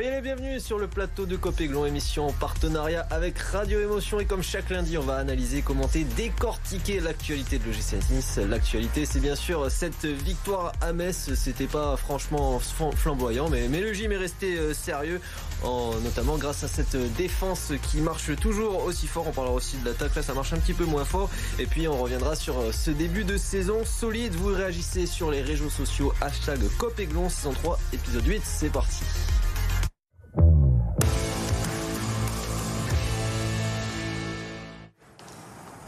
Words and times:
Soyez 0.00 0.60
sur 0.60 0.78
le 0.78 0.86
plateau 0.86 1.26
de 1.26 1.36
Copéglon, 1.36 1.84
émission 1.84 2.28
en 2.28 2.32
partenariat 2.32 3.06
avec 3.10 3.38
Radio 3.38 3.80
Émotion. 3.80 4.18
Et 4.18 4.24
comme 4.24 4.42
chaque 4.42 4.70
lundi, 4.70 4.96
on 4.96 5.02
va 5.02 5.16
analyser, 5.16 5.60
commenter, 5.60 6.04
décortiquer 6.04 7.00
l'actualité 7.00 7.58
de 7.58 7.64
l'OGC 7.66 8.10
Nice. 8.10 8.38
L'actualité, 8.48 9.04
c'est 9.04 9.20
bien 9.20 9.36
sûr 9.36 9.70
cette 9.70 10.06
victoire 10.06 10.72
à 10.80 10.94
Metz. 10.94 11.34
C'était 11.34 11.66
pas 11.66 11.98
franchement 11.98 12.58
flamboyant, 12.96 13.50
mais, 13.50 13.68
mais 13.68 13.82
le 13.82 13.92
gym 13.92 14.10
est 14.12 14.16
resté 14.16 14.56
euh, 14.56 14.72
sérieux, 14.72 15.20
en, 15.64 15.92
notamment 16.02 16.38
grâce 16.38 16.64
à 16.64 16.68
cette 16.68 16.96
défense 17.18 17.74
qui 17.90 17.98
marche 17.98 18.34
toujours 18.36 18.82
aussi 18.84 19.06
fort. 19.06 19.26
On 19.28 19.32
parlera 19.32 19.54
aussi 19.54 19.76
de 19.76 19.84
l'attaque, 19.84 20.14
là 20.14 20.22
ça 20.22 20.32
marche 20.32 20.54
un 20.54 20.58
petit 20.58 20.72
peu 20.72 20.86
moins 20.86 21.04
fort. 21.04 21.28
Et 21.58 21.66
puis 21.66 21.88
on 21.88 21.98
reviendra 21.98 22.36
sur 22.36 22.58
euh, 22.58 22.72
ce 22.72 22.90
début 22.90 23.24
de 23.24 23.36
saison 23.36 23.84
solide. 23.84 24.32
Vous 24.34 24.54
réagissez 24.54 25.04
sur 25.04 25.30
les 25.30 25.42
réseaux 25.42 25.68
sociaux, 25.68 26.14
hashtag 26.22 26.58
Copéglon, 26.78 27.28
saison 27.28 27.52
3, 27.52 27.78
épisode 27.92 28.26
8. 28.26 28.40
C'est 28.46 28.72
parti. 28.72 29.04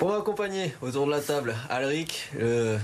Pour 0.03 0.11
m'accompagner 0.11 0.75
autour 0.83 1.07
de 1.07 1.13
la 1.13 1.21
table, 1.21 1.55
Alric, 1.71 2.29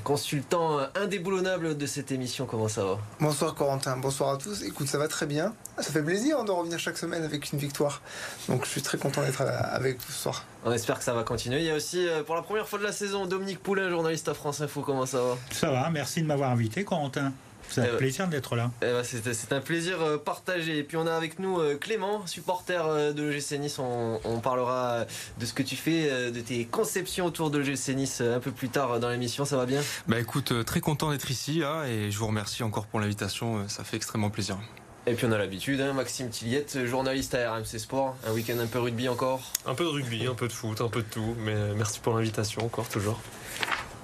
consultant 0.04 0.78
indéboulonnable 0.94 1.76
de 1.76 1.84
cette 1.84 2.12
émission, 2.12 2.46
comment 2.46 2.68
ça 2.68 2.84
va? 2.84 2.98
Bonsoir 3.18 3.56
Corentin, 3.56 3.96
bonsoir 3.96 4.34
à 4.34 4.36
tous. 4.36 4.62
Écoute, 4.62 4.86
ça 4.86 4.98
va 4.98 5.08
très 5.08 5.26
bien. 5.26 5.52
Ça 5.78 5.90
fait 5.90 6.04
plaisir 6.04 6.44
de 6.44 6.52
revenir 6.52 6.78
chaque 6.78 6.96
semaine 6.96 7.24
avec 7.24 7.52
une 7.52 7.58
victoire. 7.58 8.02
Donc 8.48 8.64
je 8.64 8.70
suis 8.70 8.82
très 8.82 8.98
content 8.98 9.22
d'être 9.22 9.40
avec 9.42 9.98
vous 9.98 10.12
ce 10.12 10.22
soir. 10.22 10.44
On 10.64 10.70
espère 10.70 10.96
que 10.96 11.04
ça 11.04 11.12
va 11.12 11.24
continuer. 11.24 11.58
Il 11.58 11.64
y 11.64 11.70
a 11.70 11.74
aussi, 11.74 12.06
euh, 12.06 12.22
pour 12.22 12.36
la 12.36 12.42
première 12.42 12.68
fois 12.68 12.78
de 12.78 12.84
la 12.84 12.92
saison, 12.92 13.26
Dominique 13.26 13.64
Poulain, 13.64 13.90
journaliste 13.90 14.28
à 14.28 14.34
France 14.34 14.60
Info, 14.60 14.82
comment 14.82 15.04
ça 15.04 15.18
va? 15.20 15.36
Ça 15.50 15.72
va, 15.72 15.90
merci 15.90 16.22
de 16.22 16.26
m'avoir 16.28 16.52
invité 16.52 16.84
Corentin. 16.84 17.32
C'est 17.68 17.80
un 17.82 17.84
eh 17.84 17.88
ben, 17.88 17.96
plaisir 17.96 18.28
d'être 18.28 18.56
là. 18.56 18.70
C'est 19.02 19.52
un 19.52 19.60
plaisir 19.60 20.00
euh, 20.00 20.18
partagé. 20.18 20.78
Et 20.78 20.82
puis 20.82 20.96
on 20.96 21.06
a 21.06 21.12
avec 21.12 21.38
nous 21.38 21.58
euh, 21.58 21.76
Clément, 21.76 22.26
supporter 22.26 22.86
euh, 22.86 23.12
de 23.12 23.22
l'OGC 23.22 23.58
Nice. 23.58 23.78
On, 23.78 24.40
parlera 24.42 25.04
de 25.38 25.46
ce 25.46 25.52
que 25.52 25.64
tu 25.64 25.74
fais, 25.74 26.30
de 26.30 26.40
tes 26.40 26.64
conceptions 26.64 27.26
autour 27.26 27.50
de 27.50 27.58
l'OGC 27.58 27.88
Nice 27.96 28.20
un 28.20 28.38
peu 28.38 28.52
plus 28.52 28.68
tard 28.68 29.00
dans 29.00 29.10
l'émission. 29.10 29.44
Ça 29.44 29.56
va 29.56 29.66
bien? 29.66 29.80
Bah 30.06 30.20
écoute, 30.20 30.64
très 30.64 30.80
content 30.80 31.10
d'être 31.10 31.30
ici 31.30 31.62
hein, 31.64 31.84
et 31.84 32.10
je 32.10 32.18
vous 32.18 32.28
remercie 32.28 32.62
encore 32.62 32.86
pour 32.86 33.00
l'invitation. 33.00 33.68
Ça 33.68 33.82
fait 33.82 33.96
extrêmement 33.96 34.30
plaisir. 34.30 34.58
Et 35.06 35.14
puis 35.14 35.26
on 35.26 35.32
a 35.32 35.38
l'habitude, 35.38 35.80
hein, 35.80 35.92
Maxime 35.92 36.28
Tilliette, 36.28 36.86
journaliste 36.86 37.34
à 37.34 37.52
RMC 37.52 37.78
Sport. 37.78 38.16
Un 38.26 38.32
week-end 38.32 38.58
un 38.60 38.66
peu 38.66 38.78
rugby 38.78 39.08
encore? 39.08 39.40
Un 39.66 39.74
peu 39.74 39.84
de 39.84 39.88
rugby, 39.88 40.26
un 40.26 40.34
peu 40.34 40.46
de 40.46 40.52
foot, 40.52 40.80
un 40.80 40.88
peu 40.88 41.00
de 41.00 41.08
tout. 41.08 41.34
Mais 41.40 41.54
merci 41.76 41.98
pour 42.00 42.14
l'invitation 42.14 42.64
encore, 42.64 42.88
toujours. 42.88 43.20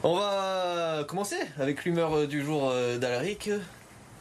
On 0.06 0.16
va 0.16 1.02
commencer 1.08 1.38
avec 1.58 1.86
l'humeur 1.86 2.28
du 2.28 2.44
jour 2.44 2.68
euh, 2.70 2.98
d'Alaric. 2.98 3.48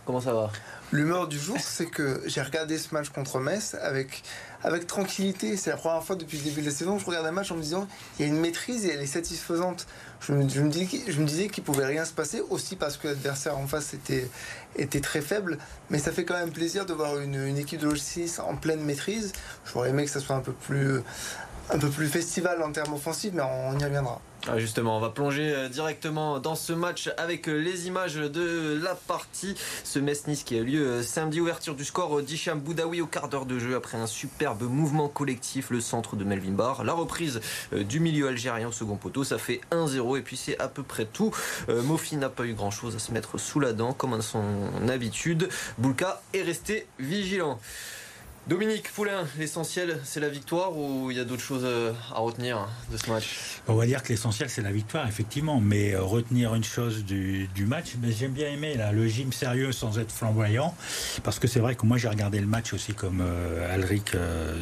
Comment 0.06 0.22
ça 0.22 0.32
va? 0.32 0.50
L'humeur 0.94 1.28
du 1.28 1.38
jour, 1.38 1.58
c'est 1.60 1.88
que 1.88 2.22
j'ai 2.26 2.42
regardé 2.42 2.78
ce 2.78 2.94
match 2.94 3.10
contre 3.10 3.38
Metz 3.40 3.76
avec, 3.82 4.24
tranquillité. 4.88 5.58
C'est 5.58 5.72
la 5.72 5.76
première 5.76 6.02
fois 6.02 6.16
depuis 6.16 6.38
le 6.38 6.46
début 6.46 6.62
de 6.62 6.68
la 6.68 6.72
saison 6.72 6.96
que 6.96 7.02
je 7.02 7.06
regarde 7.06 7.26
un 7.26 7.34
match 7.34 7.52
en 7.52 7.56
me 7.56 7.62
disant 7.62 7.86
il 8.18 8.26
y 8.26 8.30
a 8.30 8.32
une 8.32 8.40
maîtrise 8.40 8.86
et 8.86 8.94
elle 8.94 9.02
est 9.02 9.06
satisfaisante. 9.06 9.86
Je 10.22 10.32
me, 10.32 10.46
disais 10.46 11.50
qu'il 11.50 11.64
pouvait 11.66 11.86
rien 11.86 12.06
se 12.06 12.14
passer, 12.14 12.42
aussi 12.50 12.78
parce 12.78 12.96
que 12.96 13.10
l'adversaire 13.10 13.58
en 13.58 13.68
face 13.68 13.94
était, 13.94 15.02
très 15.02 15.20
faible. 15.20 15.58
Mais 15.90 16.00
ça 16.00 16.14
fait 16.14 16.24
quand 16.24 16.38
même 16.38 16.52
plaisir 16.52 16.86
de 16.86 16.94
voir 16.94 17.20
une, 17.20 17.58
équipe 17.58 17.82
de 17.82 17.88
Logis 17.88 18.36
en 18.40 18.56
pleine 18.56 18.80
maîtrise. 18.80 19.34
J'aurais 19.66 19.90
aimé 19.90 20.06
que 20.06 20.12
ça 20.12 20.22
soit 20.22 20.38
un 20.38 20.42
peu 20.42 20.54
plus, 20.54 21.02
un 21.70 21.78
peu 21.78 21.90
plus 21.90 22.08
festival 22.08 22.62
en 22.62 22.72
termes 22.72 22.94
offensifs, 22.94 23.34
mais 23.34 23.44
on 23.44 23.78
y 23.78 23.84
reviendra. 23.84 24.22
Ah, 24.46 24.60
justement, 24.60 24.98
on 24.98 25.00
va 25.00 25.10
plonger 25.10 25.54
euh, 25.56 25.70
directement 25.70 26.38
dans 26.38 26.56
ce 26.56 26.74
match 26.74 27.10
avec 27.16 27.48
euh, 27.48 27.54
les 27.54 27.88
images 27.88 28.16
de 28.16 28.78
la 28.84 28.94
partie. 28.94 29.56
Ce 29.86 30.00
Metz-Nice 30.00 30.44
qui 30.44 30.56
a 30.56 30.58
eu 30.58 30.66
lieu 30.66 30.86
euh, 30.86 31.02
samedi, 31.02 31.40
ouverture 31.40 31.76
du 31.76 31.86
score 31.86 32.22
d'Hicham 32.22 32.60
Boudaoui 32.60 33.00
au 33.00 33.08
quart 33.08 33.30
d'heure 33.30 33.46
de 33.46 33.58
jeu 33.58 33.74
après 33.78 33.98
un 33.98 34.06
superbe 34.06 34.64
mouvement 34.64 35.08
collectif, 35.08 35.70
le 35.70 35.80
centre 35.80 36.18
de 36.18 36.26
Melvin 36.26 36.52
Barr. 36.52 36.84
La 36.84 36.92
reprise 36.92 37.40
du 37.72 38.02
milieu 38.02 38.28
algérien 38.28 38.68
au 38.68 38.74
second 38.74 38.98
poteau, 38.98 39.24
ça 39.24 39.38
fait 39.38 39.62
1-0 39.72 40.18
et 40.18 40.22
puis 40.22 40.36
c'est 40.36 40.60
à 40.60 40.68
peu 40.68 40.84
près 40.84 41.06
tout. 41.06 41.32
Mofi 41.70 42.18
n'a 42.18 42.30
pas 42.30 42.46
eu 42.46 42.54
grand 42.54 42.72
chose 42.72 42.96
à 42.96 43.00
se 43.00 43.14
mettre 43.14 43.38
sous 43.38 43.62
la 43.62 43.72
dent 43.72 43.94
comme 43.94 44.14
à 44.14 44.22
son 44.22 44.44
habitude. 44.90 45.48
Boulka 45.78 46.22
est 46.34 46.42
resté 46.42 46.88
vigilant. 47.00 47.60
Dominique 48.46 48.92
Poulain, 48.92 49.26
l'essentiel 49.40 50.02
c'est 50.04 50.20
la 50.20 50.28
victoire 50.28 50.78
ou 50.78 51.10
il 51.10 51.16
y 51.16 51.20
a 51.22 51.24
d'autres 51.24 51.42
choses 51.42 51.64
euh, 51.64 51.94
à 52.14 52.20
retenir 52.20 52.68
de 52.92 52.98
ce 52.98 53.10
match? 53.10 53.62
On 53.70 53.76
va 53.76 53.86
dire 53.86 54.04
que 54.04 54.10
l'essentiel 54.10 54.50
c'est 54.50 54.62
la 54.62 54.74
victoire 54.74 55.08
effectivement, 55.08 55.62
mais 55.62 55.94
euh, 55.94 56.02
retenir 56.02 56.54
une 56.54 56.64
chose 56.66 57.06
du, 57.06 57.48
match, 57.66 57.94
mais 58.02 58.12
j'aime 58.12 58.34
bien 58.34 58.50
aimer 58.50 58.76
là, 58.76 58.92
le 58.92 59.08
gym 59.08 59.32
sérieux 59.32 59.72
sans 59.72 59.98
être 59.98 60.12
flamboyant, 60.12 60.76
parce 61.24 61.40
que 61.40 61.48
c'est 61.48 61.62
vrai 61.62 61.76
que 61.76 61.86
moi 61.86 61.96
j'ai 61.96 62.10
regardé 62.10 62.42
le 62.42 62.46
match 62.46 62.74
aussi 62.74 62.94
comme 62.94 63.22
euh, 63.22 63.74
Alric 63.74 64.12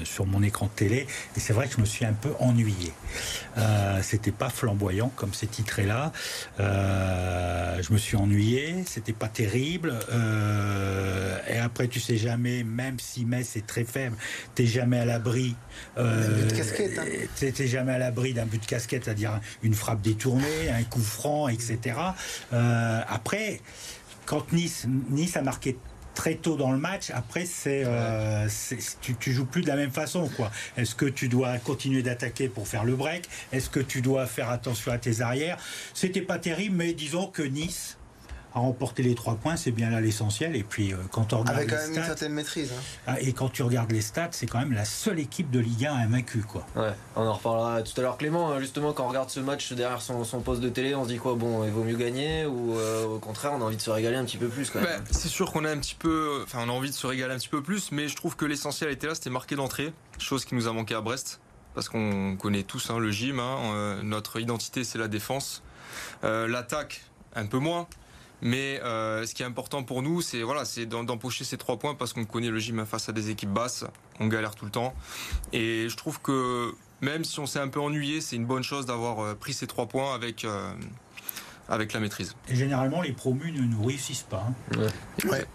sur 0.04 0.28
mon 0.28 0.44
écran 0.44 0.68
de 0.68 0.72
télé, 0.72 1.08
et 1.36 1.40
c'est 1.40 1.54
vrai 1.54 1.68
que 1.68 1.74
je 1.74 1.82
me 1.82 1.86
suis 1.86 2.06
un 2.06 2.14
peu 2.14 2.34
ennuyé. 2.38 2.94
c'était 4.04 4.32
pas 4.32 4.50
flamboyant 4.50 5.12
comme 5.16 5.34
c'est 5.34 5.50
titré 5.50 5.88
là, 5.88 6.12
je 6.60 7.92
me 7.92 7.98
suis 7.98 8.16
ennuyé, 8.16 8.84
c'était 8.86 9.12
pas 9.12 9.28
terrible, 9.28 9.98
et 11.50 11.58
après 11.58 11.88
tu 11.88 12.00
sais 12.00 12.18
jamais, 12.18 12.64
même 12.64 13.00
si 13.00 13.26
Metz 13.26 13.56
est 13.56 13.71
très 13.72 13.86
faible. 13.86 14.18
T'es 14.54 14.66
jamais 14.66 15.00
à 15.00 15.06
l'abri. 15.06 15.56
Euh, 15.98 16.50
hein. 16.50 17.06
T'es 17.38 17.68
jamais 17.68 17.94
à 17.94 17.98
l'abri 17.98 18.34
d'un 18.34 18.46
but 18.46 18.62
de 18.62 18.66
casquette, 18.68 19.06
c'est-à-dire 19.06 19.40
une 19.64 19.74
frappe 19.74 20.02
détournée, 20.02 20.70
un 20.70 20.84
coup 20.84 21.02
franc, 21.02 21.48
etc. 21.48 21.80
Euh, 22.52 23.02
après, 23.08 23.62
quand 24.26 24.52
Nice, 24.52 24.88
Nice 25.10 25.38
a 25.38 25.42
marqué 25.42 25.78
très 26.16 26.36
tôt 26.36 26.58
dans 26.58 26.74
le 26.74 26.78
match. 26.78 27.12
Après, 27.12 27.46
c'est, 27.46 27.84
euh, 27.86 28.50
tu, 29.02 29.16
tu, 29.16 29.32
joues 29.32 29.46
plus 29.46 29.62
de 29.62 29.68
la 29.68 29.78
même 29.78 29.92
façon, 29.92 30.28
quoi. 30.36 30.52
Est-ce 30.76 30.94
que 30.94 31.06
tu 31.06 31.30
dois 31.30 31.58
continuer 31.60 32.04
d'attaquer 32.04 32.50
pour 32.50 32.68
faire 32.68 32.84
le 32.84 32.98
break? 32.98 33.30
Est-ce 33.54 33.70
que 33.70 33.80
tu 33.80 34.02
dois 34.02 34.26
faire 34.26 34.50
attention 34.50 34.92
à 34.92 34.98
tes 34.98 35.22
arrières? 35.22 35.58
C'était 35.94 36.22
pas 36.22 36.40
terrible, 36.40 36.76
mais 36.76 36.94
disons 36.94 37.28
que 37.28 37.44
Nice 37.44 37.98
à 38.54 38.60
remporter 38.60 39.04
les 39.04 39.16
trois 39.16 39.36
points, 39.36 39.56
c'est 39.56 39.72
bien 39.72 39.90
là 39.90 40.02
l'essentiel. 40.02 40.56
Et 40.56 40.64
puis 40.64 40.94
euh, 40.94 40.98
quand 41.12 41.34
on 41.34 41.40
regarde 41.40 41.58
avec 41.58 41.70
quand 41.70 41.78
même 41.78 41.96
une 41.96 42.04
certaine 42.04 42.34
maîtrise. 42.34 42.72
Hein. 42.72 42.82
Ah, 43.08 43.22
et 43.22 43.34
quand 43.34 43.50
tu 43.50 43.64
regardes 43.64 43.92
les 43.92 44.02
stats, 44.02 44.30
c'est 44.32 44.46
quand 44.46 44.60
même 44.60 44.74
la 44.74 44.86
seule 44.86 45.20
équipe 45.20 45.50
de 45.52 45.60
Ligue 45.60 45.86
1 45.86 45.94
invaincue, 45.94 46.42
quoi. 46.42 46.66
Ouais, 46.76 46.94
on 47.16 47.26
en 47.26 47.34
reparlera 47.34 47.82
tout 47.82 47.94
à 48.00 48.04
l'heure, 48.04 48.18
Clément. 48.18 48.52
Hein, 48.52 48.60
justement, 48.60 48.94
quand 48.94 49.06
on 49.06 49.10
regarde 49.10 49.30
ce 49.30 49.40
match 49.40 49.72
derrière 49.74 50.02
son, 50.02 50.24
poste 50.42 50.62
de 50.62 50.70
télé, 50.70 50.96
on 50.96 51.04
se 51.04 51.10
dit 51.10 51.18
quoi? 51.18 51.36
Bon, 51.36 51.64
il 51.64 51.72
vaut 51.72 51.84
mieux 51.84 51.96
gagner 51.96 52.46
ou 52.46 52.78
euh, 52.78 53.06
au 53.06 53.20
contraire, 53.20 53.54
on 53.54 53.62
a 53.62 53.66
envie 53.66 53.78
de 53.78 53.82
se 53.82 53.90
régaler 53.90 54.18
un 54.18 54.26
petit 54.26 54.38
peu 54.38 54.48
plus. 54.48 54.70
Quand 54.70 54.82
même? 54.82 55.04
c'est 55.12 55.30
sûr 55.30 55.52
qu'on 55.52 55.66
a 55.66 55.72
un 55.72 55.78
petit 55.78 55.96
peu, 55.96 56.42
enfin, 56.44 56.60
on 56.66 56.70
a 56.70 56.74
envie 56.74 56.90
de 56.90 56.96
se 56.96 57.08
régaler 57.08 57.34
un 57.34 57.38
petit 57.38 57.50
peu 57.50 57.62
plus, 57.62 57.92
mais 57.92 58.08
je 58.08 58.16
trouve 58.16 58.36
que 58.36 58.46
l'essentiel 58.46 58.90
était 58.92 59.08
là, 59.08 59.16
c'était 59.16 59.30
marqué 59.30 59.56
d'entrée, 59.56 59.94
chose 60.18 60.46
qui 60.46 60.56
nous 60.56 60.68
a 60.68 60.74
manqué 60.74 60.96
à 60.96 61.02
Brest 61.02 61.40
parce 61.74 61.88
qu'on 61.88 62.36
connaît 62.36 62.64
tous 62.64 62.90
hein, 62.90 63.00
le 63.00 63.12
gym. 63.12 63.40
Euh, 63.40 64.02
notre 64.04 64.42
identité, 64.42 64.84
c'est 64.84 64.98
la 64.98 65.08
défense. 65.08 65.64
L'attaque, 66.24 67.04
un 67.36 67.46
peu 67.46 67.58
moins. 67.58 67.88
Mais 68.42 68.82
euh, 68.84 69.26
ce 69.26 69.34
qui 69.34 69.44
est 69.44 69.46
important 69.46 69.84
pour 69.84 70.02
nous, 70.02 70.22
c'est 70.22 70.42
voilà, 70.42 70.66
c'est 70.66 70.86
d'empocher 70.86 71.44
ces 71.44 71.58
trois 71.58 71.78
points 71.78 71.96
parce 71.96 72.14
qu'on 72.14 72.26
connaît 72.26 72.50
le 72.50 72.60
gym 72.60 72.86
face 72.86 73.08
à 73.10 73.12
des 73.12 73.30
équipes 73.30 73.52
basses, 73.52 73.86
on 74.20 74.28
galère 74.28 74.56
tout 74.56 74.66
le 74.66 74.72
temps. 74.72 74.94
Et 75.54 75.88
je 75.90 75.96
trouve 75.96 76.20
que 76.22 76.74
même 77.02 77.24
si 77.24 77.40
on 77.40 77.46
s'est 77.46 77.60
un 77.60 77.68
peu 77.68 77.80
ennuyé, 77.80 78.22
c'est 78.22 78.36
une 78.36 78.46
bonne 78.46 78.64
chose 78.64 78.86
d'avoir 78.86 79.20
euh, 79.20 79.36
pris 79.36 79.54
ces 79.54 79.68
trois 79.68 79.88
points 79.88 80.14
avec 80.14 80.46
euh, 80.46 80.74
avec 81.70 81.94
la 81.94 82.00
maîtrise. 82.00 82.36
Et 82.50 82.56
généralement, 82.56 83.02
les 83.02 83.14
promus 83.14 83.52
ne 83.52 83.62
nous 83.62 83.84
réussissent 83.84 84.24
pas. 84.24 84.46
Hein. 84.76 84.88
Ouais. 85.30 85.46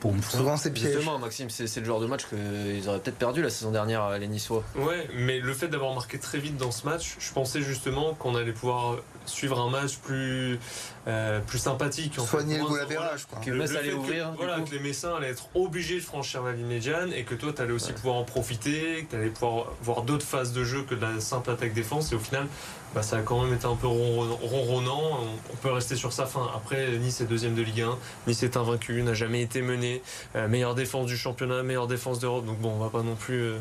Pour 0.00 0.12
une 0.14 0.22
fois. 0.22 0.38
Souvent, 0.38 0.56
c'est 0.56 0.72
piège. 0.72 0.92
Justement, 0.92 1.18
Maxime, 1.18 1.50
c'est 1.50 1.80
le 1.80 1.86
genre 1.86 2.00
de 2.00 2.06
match 2.06 2.26
qu'ils 2.26 2.88
auraient 2.88 2.98
peut-être 2.98 3.18
perdu 3.18 3.42
la 3.42 3.50
saison 3.50 3.70
dernière, 3.70 4.18
les 4.18 4.28
Niçois. 4.28 4.64
Ouais, 4.76 5.08
mais 5.14 5.38
le 5.38 5.52
fait 5.54 5.68
d'avoir 5.68 5.94
marqué 5.94 6.18
très 6.18 6.38
vite 6.38 6.56
dans 6.56 6.70
ce 6.72 6.86
match, 6.86 7.16
je 7.18 7.32
pensais 7.32 7.62
justement 7.62 8.14
qu'on 8.14 8.34
allait 8.34 8.52
pouvoir 8.52 8.96
suivre 9.26 9.60
un 9.60 9.70
match 9.70 9.98
plus, 9.98 10.58
euh, 11.06 11.40
plus 11.40 11.58
sympathique. 11.58 12.18
En 12.18 12.26
Soigner 12.26 12.58
le 12.58 12.64
goal 12.64 12.86
quoi. 13.30 13.40
Que 13.40 13.50
Metz 13.50 13.74
allait 13.76 13.92
ouvrir. 13.92 14.32
voilà, 14.36 14.60
que 14.60 14.70
les 14.70 14.80
Messins 14.80 15.14
allaient 15.16 15.30
être 15.30 15.48
obligés 15.54 15.96
de 15.96 16.04
franchir 16.04 16.42
la 16.42 16.52
ligne 16.52 16.66
médiane 16.66 17.12
et 17.12 17.24
que 17.24 17.34
toi, 17.34 17.52
tu 17.52 17.62
allais 17.62 17.72
aussi 17.72 17.92
pouvoir 17.92 18.16
en 18.16 18.24
profiter, 18.24 19.04
que 19.04 19.10
tu 19.10 19.16
allais 19.16 19.30
pouvoir 19.30 19.66
voir 19.82 20.02
d'autres 20.02 20.26
phases 20.26 20.52
de 20.52 20.64
jeu 20.64 20.82
que 20.82 20.94
de 20.94 21.00
la 21.00 21.20
simple 21.20 21.50
attaque-défense. 21.50 22.12
Et 22.12 22.14
au 22.14 22.20
final, 22.20 22.46
bah, 22.94 23.02
ça 23.02 23.16
a 23.16 23.22
quand 23.22 23.42
même 23.42 23.54
été 23.54 23.66
un 23.66 23.76
peu 23.76 23.86
ronronnant. 23.86 25.20
On 25.50 25.56
peut 25.56 25.70
rester 25.70 25.96
sur 25.96 26.12
sa 26.12 26.26
fin. 26.26 26.50
Après, 26.54 26.90
Nice 26.98 27.20
est 27.20 27.24
deuxième 27.24 27.54
de 27.54 27.62
Ligue 27.62 27.82
1. 27.82 27.98
Nice 28.26 28.42
est 28.42 28.56
invaincu, 28.56 29.02
n'a 29.02 29.14
jamais 29.14 29.40
été 29.40 29.62
mené. 29.62 30.02
Euh, 30.36 30.46
meilleure 30.46 30.74
défense 30.74 31.06
du 31.06 31.16
championnat, 31.16 31.62
meilleure 31.62 31.86
défense 31.86 32.18
d'Europe. 32.18 32.44
Donc 32.44 32.58
bon, 32.58 32.72
on 32.76 32.78
va 32.78 32.90
pas 32.90 33.02
non 33.02 33.14
plus 33.14 33.42
euh, 33.42 33.58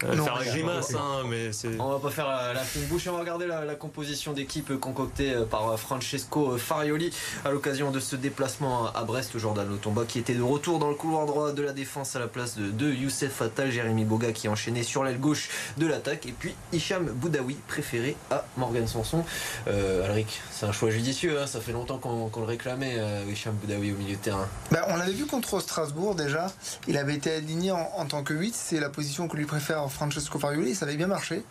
faire 0.00 0.38
la 0.38 0.44
grimace. 0.44 0.94
Hein, 0.94 1.24
mais 1.28 1.50
on 1.78 1.92
va 1.92 1.98
pas 1.98 2.10
faire 2.10 2.28
la, 2.28 2.60
fine 2.60 2.84
bouche. 2.84 3.06
On 3.08 3.12
va 3.12 3.20
regarder 3.20 3.46
la, 3.46 3.74
composition 3.74 4.32
d'équipe 4.32 4.78
concoctée 4.78 5.34
euh, 5.34 5.44
par 5.44 5.78
Francesco 5.78 6.56
Farioli 6.58 7.10
à 7.44 7.50
l'occasion 7.50 7.90
de 7.90 8.00
ce 8.00 8.16
déplacement 8.16 8.92
à 8.94 9.02
Brest. 9.04 9.38
Jordan 9.38 9.68
Lotomba 9.68 10.04
qui 10.04 10.18
était 10.18 10.34
de 10.34 10.42
retour 10.42 10.78
dans 10.78 10.88
le 10.88 10.94
couloir 10.94 11.26
droit 11.26 11.52
de 11.52 11.62
la 11.62 11.72
défense 11.72 12.14
à 12.16 12.18
la 12.18 12.28
place 12.28 12.56
de, 12.56 12.70
de 12.70 12.92
Youssef 12.92 13.40
Attal, 13.42 13.70
Jérémy 13.70 14.04
Boga 14.04 14.32
qui 14.32 14.48
enchaînait 14.48 14.82
sur 14.82 15.04
l'aile 15.04 15.18
gauche 15.18 15.48
de 15.78 15.86
l'attaque. 15.86 16.26
Et 16.26 16.32
puis 16.32 16.54
Hicham 16.72 17.06
Boudaoui 17.06 17.56
préféré 17.66 18.16
à 18.30 18.44
Morgan 18.56 18.73
Sanson. 18.86 19.24
Euh, 19.68 20.04
Alric, 20.04 20.42
c'est 20.50 20.66
un 20.66 20.72
choix 20.72 20.90
judicieux. 20.90 21.40
Hein. 21.40 21.46
Ça 21.46 21.60
fait 21.60 21.72
longtemps 21.72 21.98
qu'on 21.98 22.40
le 22.40 22.46
réclamait, 22.46 22.96
euh, 22.98 23.24
Hicham 23.30 23.54
Boudaoui 23.54 23.92
au 23.92 23.96
milieu 23.96 24.16
de 24.16 24.20
terrain. 24.20 24.46
Ben, 24.70 24.82
on 24.88 24.96
l'avait 24.96 25.12
vu 25.12 25.26
contre 25.26 25.60
Strasbourg 25.60 26.14
déjà. 26.14 26.52
Il 26.88 26.96
avait 26.96 27.14
été 27.14 27.32
aligné 27.34 27.70
en, 27.72 28.06
tant 28.06 28.22
que 28.22 28.34
8. 28.34 28.54
C'est 28.54 28.80
la 28.80 28.90
position 28.90 29.28
que 29.28 29.36
lui 29.36 29.46
préfère 29.46 29.90
Francesco 29.90 30.38
Farioli. 30.38 30.74
Ça 30.74 30.86
avait 30.86 30.96
bien 30.96 31.06
marché. 31.06 31.42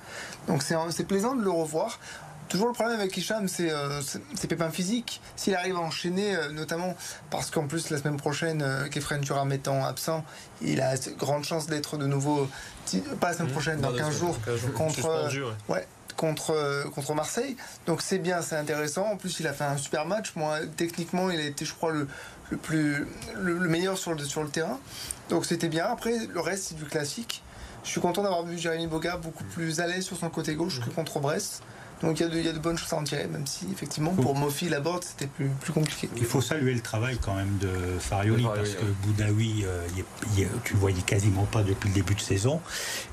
Donc 0.48 0.64
c'est 0.64 1.08
plaisant 1.08 1.36
de 1.36 1.44
le 1.44 1.52
revoir. 1.52 2.00
Toujours 2.54 2.68
le 2.68 2.74
problème 2.74 3.00
avec 3.00 3.18
Hicham, 3.18 3.48
c'est 3.48 3.72
euh, 3.72 4.00
ses 4.02 4.48
pépins 4.48 4.70
physiques. 4.70 5.22
S'il 5.36 5.56
arrive 5.56 5.76
à 5.76 5.80
enchaîner, 5.80 6.36
euh, 6.36 6.52
notamment 6.52 6.96
parce 7.32 7.50
qu'en 7.50 7.66
plus 7.66 7.90
la 7.90 7.98
semaine 7.98 8.18
prochaine, 8.18 8.62
euh, 8.62 8.88
Kefren 8.90 9.22
Turam 9.22 9.52
étant 9.52 9.84
absent, 9.84 10.24
il 10.62 10.80
a 10.82 10.94
grande 11.18 11.46
chance 11.46 11.68
d'être 11.68 11.98
de 11.98 12.06
nouveau, 12.06 12.48
pas 13.20 13.30
la 13.30 13.34
semaine 13.34 13.50
mmh. 13.50 13.52
prochaine, 13.52 13.82
dans 13.82 13.92
15 13.92 14.20
jours, 14.20 14.38
contre, 14.76 15.32
ouais. 15.70 15.88
Contre, 16.16 16.90
contre 16.94 17.14
Marseille. 17.14 17.58
Donc 17.86 18.02
c'est 18.02 18.20
bien, 18.20 18.42
c'est 18.42 18.56
intéressant. 18.56 19.06
En 19.06 19.18
plus, 19.18 19.40
il 19.40 19.48
a 19.48 19.54
fait 19.54 19.64
un 19.64 19.78
super 19.78 20.06
match. 20.06 20.34
Moi, 20.36 20.60
techniquement, 20.78 21.30
il 21.30 21.40
a 21.40 21.46
été, 21.46 21.66
je 21.66 21.74
crois, 21.74 21.92
le, 21.92 22.08
le 22.52 22.58
plus, 22.58 23.08
le, 23.36 23.56
meilleur 23.68 23.98
sur 23.98 24.14
le, 24.14 24.24
sur 24.24 24.44
le 24.44 24.50
terrain. 24.50 24.80
Donc 25.30 25.46
c'était 25.46 25.70
bien. 25.70 25.86
Après, 25.86 26.14
le 26.28 26.40
reste, 26.40 26.66
c'est 26.70 26.76
du 26.76 26.86
classique. 26.86 27.44
Je 27.84 27.90
suis 27.90 28.02
content 28.02 28.24
d'avoir 28.24 28.44
vu 28.44 28.58
Jérémy 28.58 28.88
Boga 28.88 29.18
beaucoup 29.18 29.44
plus 29.44 29.80
à 29.80 29.88
l'aise 29.88 30.06
sur 30.06 30.16
son 30.16 30.30
côté 30.30 30.56
gauche 30.56 30.80
que 30.80 30.90
contre 30.90 31.20
Brest. 31.20 31.64
Donc 32.04 32.20
il 32.20 32.44
y, 32.44 32.50
a 32.50 32.52
de 32.52 32.60
bonnes 32.60 32.78
choses 32.78 32.92
à 32.92 32.98
en 32.98 33.04
tirer, 33.06 33.28
même 33.28 33.48
si 33.48 33.66
effectivement 33.72 34.12
pour 34.12 34.36
Mofi 34.36 34.68
Laborde 34.68 35.06
c'était 35.06 35.28
plus, 35.28 35.48
plus 35.48 35.72
compliqué. 35.72 36.10
Il 36.18 36.26
faut 36.26 36.42
saluer 36.42 36.74
le 36.74 36.82
travail 36.82 37.18
quand 37.22 37.34
même 37.34 37.58
de 37.60 37.98
Farioli 37.98 38.44
parce 38.44 38.72
que 38.72 38.84
Boudaoui, 39.04 39.64
euh, 39.66 39.88
tu 40.66 40.74
le 40.74 40.80
voyais 40.80 41.02
quasiment 41.02 41.46
pas 41.46 41.64
depuis 41.64 41.88
le 41.88 41.96
début 41.96 42.14
de 42.14 42.20
saison. 42.20 42.60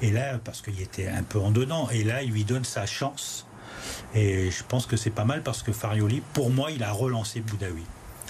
Et 0.03 0.11
là, 0.11 0.41
parce 0.43 0.61
qu'il 0.61 0.81
était 0.81 1.07
un 1.07 1.23
peu 1.23 1.39
en 1.39 1.53
dedans, 1.53 1.89
et 1.91 2.03
là 2.03 2.23
il 2.23 2.33
lui 2.33 2.43
donne 2.43 2.65
sa 2.65 2.85
chance. 2.85 3.47
Et 4.13 4.51
je 4.51 4.65
pense 4.65 4.87
que 4.87 4.97
c'est 4.97 5.11
pas 5.11 5.25
mal 5.25 5.45
parce 5.45 5.63
que 5.63 5.71
Farioli, 5.71 6.21
pour 6.33 6.51
moi, 6.51 6.73
il 6.73 6.83
a 6.83 6.91
relancé 6.91 7.41
Boudaoui. 7.41 7.85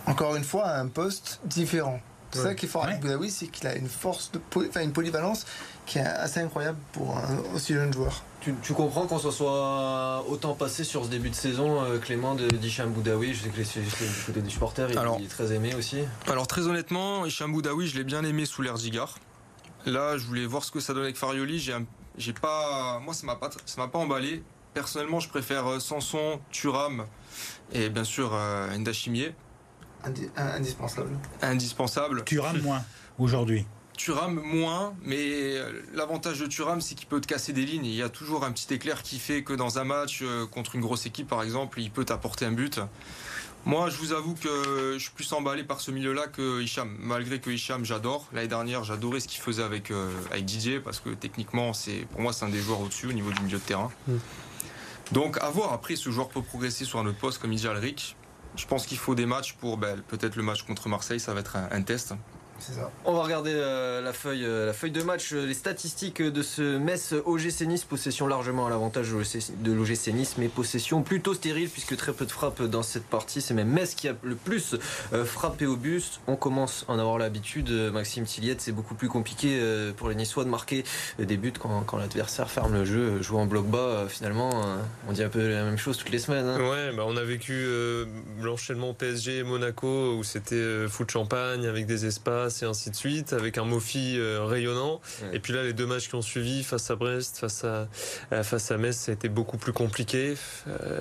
Encore 0.05 0.37
une 0.37 0.45
fois, 0.45 0.67
à 0.67 0.81
un 0.81 0.89
poste 0.89 1.41
différent. 1.45 2.01
C'est 2.33 2.43
ça 2.43 2.55
qui 2.55 2.67
est 2.67 2.69
fort 2.69 2.85
avec 2.85 3.01
Boudaoui, 3.01 3.31
c'est 3.31 3.47
qu'il 3.47 3.67
a 3.67 3.75
une 3.75 3.89
force, 3.89 4.31
de 4.31 4.41
enfin 4.69 4.83
une 4.83 4.93
polyvalence 4.93 5.47
qui 5.87 5.99
est 5.99 6.03
assez 6.03 6.41
incroyable 6.41 6.79
pour 6.93 7.17
un 7.17 7.39
aussi 7.55 7.73
jeune 7.73 7.93
joueur. 7.93 8.23
Tu, 8.41 8.73
comprends 8.73 9.07
qu'on 9.07 9.19
se 9.19 9.31
soit 9.31 10.25
autant 10.27 10.55
passé 10.55 10.83
sur 10.83 11.05
ce 11.05 11.11
début 11.11 11.29
de 11.29 11.35
saison, 11.35 11.83
euh, 11.83 11.99
Clément, 11.99 12.35
de 12.35 12.49
d'Hicham 12.49 12.91
Boudaoui? 12.91 13.35
Je 13.35 13.43
sais 13.43 13.49
que 13.51 13.57
les, 13.59 13.65
du 13.65 14.23
côté 14.25 14.41
des 14.41 14.49
supporters, 14.49 14.91
il, 14.91 15.25
est 15.25 15.29
très 15.29 15.53
aimé 15.53 15.75
aussi. 15.75 15.99
Alors 16.27 16.47
très 16.47 16.67
honnêtement, 16.67 17.27
Hicham 17.27 17.53
Boudaoui, 17.53 17.87
je 17.87 17.99
l'ai 17.99 18.05
bien 18.05 18.25
aimé 18.25 18.47
sous 18.47 18.63
l'air 18.63 18.79
Zigar. 18.79 19.19
Là, 19.85 20.17
je 20.17 20.27
voulais 20.27 20.47
voir 20.47 20.65
ce 20.65 20.71
que 20.71 20.81
ça 20.81 20.95
donne 20.95 21.05
avec 21.05 21.17
Farioli. 21.17 21.59
J'ai, 21.59 22.33
pas, 22.33 22.99
moi, 23.01 23.13
ça 23.13 23.27
m'a 23.27 23.37
pas, 23.37 23.51
ça 23.67 23.81
m'a 23.81 23.89
pas 23.89 23.99
emballé. 23.99 24.43
Personnellement, 24.73 25.21
je 25.21 25.29
préfère 25.29 25.67
euh, 25.67 25.79
Sanson, 25.79 26.41
Turam 26.51 27.05
et 27.73 27.91
bien 27.91 28.05
sûr 28.05 28.31
euh, 28.33 28.75
Ndachimier. 28.77 29.35
indispensable. 30.37 31.19
Indispensable. 31.43 32.25
Turam 32.25 32.59
moins 32.63 32.83
aujourd'hui. 33.19 33.67
Turam 34.01 34.41
moins, 34.43 34.95
mais 35.03 35.19
euh, 35.19 35.83
l'avantage 35.93 36.41
de 36.41 36.47
Turam, 36.47 36.81
c'est 36.81 36.95
qu'il 36.95 37.07
peut 37.07 37.21
te 37.21 37.27
casser 37.27 37.53
des 37.53 37.67
lignes. 37.67 37.85
Il 37.85 37.95
y 37.95 38.03
a 38.03 38.09
toujours 38.09 38.45
un 38.45 38.51
petit 38.51 38.73
éclair 38.73 39.03
qui 39.03 39.19
fait 39.19 39.43
que 39.43 39.53
dans 39.53 39.79
un 39.79 39.85
match 39.85 40.21
euh, 40.23 40.47
contre 40.47 40.75
une 40.75 40.81
grosse 40.81 41.05
équipe, 41.05 41.29
par 41.29 41.43
exemple, 41.43 41.79
il 41.83 41.91
peut 41.91 42.07
t'apporter 42.07 42.47
un 42.47 42.53
but. 42.53 42.81
Moi, 43.67 43.91
je 43.91 43.99
vous 43.99 44.15
avoue 44.15 44.35
que 44.35 44.95
je 44.95 44.99
suis 44.99 45.11
plus 45.11 45.31
emballé 45.35 45.65
par 45.65 45.83
ce 45.83 45.91
milieu-là 45.91 46.29
que 46.29 46.63
Hicham. 46.63 46.97
Malgré 46.99 47.41
que 47.41 47.51
Hicham, 47.51 47.85
j'adore. 47.85 48.27
L'année 48.33 48.49
dernière, 48.49 48.85
j'adorais 48.85 49.21
ce 49.21 49.29
qu'il 49.29 49.43
faisait 49.43 49.63
avec, 49.63 49.91
euh, 49.91 50.11
avec 50.31 50.47
Didier, 50.47 50.81
parce 50.81 50.99
que 50.99 51.11
techniquement, 51.11 51.75
c'est 51.75 52.07
pour 52.11 52.23
moi, 52.23 52.33
c'est 52.33 52.47
un 52.47 52.49
des 52.49 52.61
joueurs 52.61 52.81
au-dessus 52.81 53.09
au 53.09 53.13
niveau 53.13 53.31
du 53.33 53.43
milieu 53.43 53.59
de 53.59 53.63
terrain. 53.63 53.91
Mm. 54.09 54.15
Donc, 55.13 55.37
à 55.43 55.51
voir. 55.51 55.75
Après, 55.75 55.97
ce 55.97 56.09
joueur 56.09 56.31
peut 56.31 56.41
progresser 56.41 56.87
sur 56.87 57.01
un 57.01 57.07
autre 57.07 57.19
poste, 57.19 57.39
comme 57.39 57.53
il 57.53 57.61
dit 57.61 57.69
Alric. 57.69 58.17
Je 58.57 58.67
pense 58.67 58.87
qu'il 58.87 58.97
faut 58.97 59.15
des 59.15 59.27
matchs 59.27 59.53
pour 59.61 59.77
ben, 59.77 60.01
peut-être 60.09 60.37
le 60.37 60.43
match 60.43 60.63
contre 60.63 60.89
Marseille, 60.89 61.21
ça 61.21 61.35
va 61.35 61.41
être 61.41 61.59
un 61.71 61.83
test. 61.83 62.15
On 63.05 63.13
va 63.15 63.23
regarder 63.23 63.53
euh, 63.55 64.01
la, 64.01 64.13
feuille, 64.13 64.45
euh, 64.45 64.67
la 64.67 64.73
feuille 64.73 64.91
de 64.91 65.03
match, 65.03 65.33
euh, 65.33 65.47
les 65.47 65.55
statistiques 65.55 66.23
de 66.23 66.43
ce 66.43 66.79
Metz 66.79 67.15
OGC 67.25 67.63
Nice. 67.63 67.85
Possession 67.85 68.27
largement 68.27 68.67
à 68.67 68.71
l'avantage 68.71 69.11
de 69.11 69.73
l'OGC 69.73 70.13
Nice, 70.13 70.35
mais 70.39 70.49
possession 70.49 71.03
plutôt 71.03 71.35
stérile 71.35 71.69
puisque 71.69 71.97
très 71.97 72.13
peu 72.13 72.27
de 72.27 72.31
frappes 72.31 72.63
dans 72.63 72.83
cette 72.83 73.05
partie. 73.05 73.41
C'est 73.41 73.55
même 73.55 73.69
Metz 73.69 73.95
qui 73.95 74.09
a 74.09 74.15
le 74.23 74.35
plus 74.35 74.77
frappé 75.25 75.67
au 75.67 75.77
buste. 75.77 76.21
On 76.27 76.37
commence 76.37 76.85
à 76.89 76.93
en 76.93 76.99
avoir 76.99 77.19
l'habitude. 77.19 77.71
Maxime 77.71 78.25
Tilliette, 78.25 78.61
c'est 78.61 78.73
beaucoup 78.73 78.95
plus 78.95 79.09
compliqué 79.09 79.61
pour 79.97 80.09
les 80.09 80.15
Niçois 80.15 80.45
de 80.45 80.51
marquer 80.51 80.85
des 81.19 81.37
buts 81.37 81.53
quand, 81.59 81.97
l'adversaire 81.97 82.51
ferme 82.51 82.75
le 82.75 82.85
jeu, 82.85 83.23
joue 83.23 83.39
en 83.39 83.47
bloc 83.47 83.67
bas. 83.67 84.07
Finalement, 84.09 84.51
on 85.09 85.13
dit 85.13 85.23
un 85.23 85.29
peu 85.29 85.49
la 85.49 85.65
même 85.65 85.79
chose 85.79 85.97
toutes 85.97 86.11
les 86.11 86.19
semaines. 86.19 86.47
Hein. 86.47 86.59
Ouais, 86.59 86.93
bah 86.95 87.05
on 87.07 87.17
a 87.17 87.25
vécu 87.25 87.67
l'enchaînement 88.41 88.95
PSG 88.95 89.43
Monaco 89.43 90.15
où 90.15 90.25
c'était 90.25 90.87
foot 90.89 91.11
champagne 91.11 91.67
avec 91.67 91.87
des 91.87 92.07
espaces 92.07 92.50
et 92.63 92.67
ainsi 92.67 92.91
de 92.91 92.97
suite, 92.97 93.33
avec 93.33 93.59
un 93.59 93.65
Mofi 93.65 94.17
euh, 94.19 94.45
rayonnant. 94.45 95.01
Et 95.33 95.41
puis 95.41 95.53
là, 95.53 95.63
les 95.63 95.73
deux 95.73 95.87
matchs 95.87 96.09
qui 96.09 96.15
ont 96.15 96.23
suivi, 96.23 96.63
face 96.63 96.91
à 96.91 96.97
Brest, 96.97 97.39
face 97.39 97.65
à, 97.65 97.89
euh, 98.33 98.43
face 98.43 98.71
à 98.71 98.77
Metz, 98.77 98.97
ça 98.97 99.13
a 99.13 99.15
été 99.15 99.29
beaucoup 99.29 99.57
plus 99.57 99.73
compliqué. 99.73 100.35
Euh, 100.69 101.01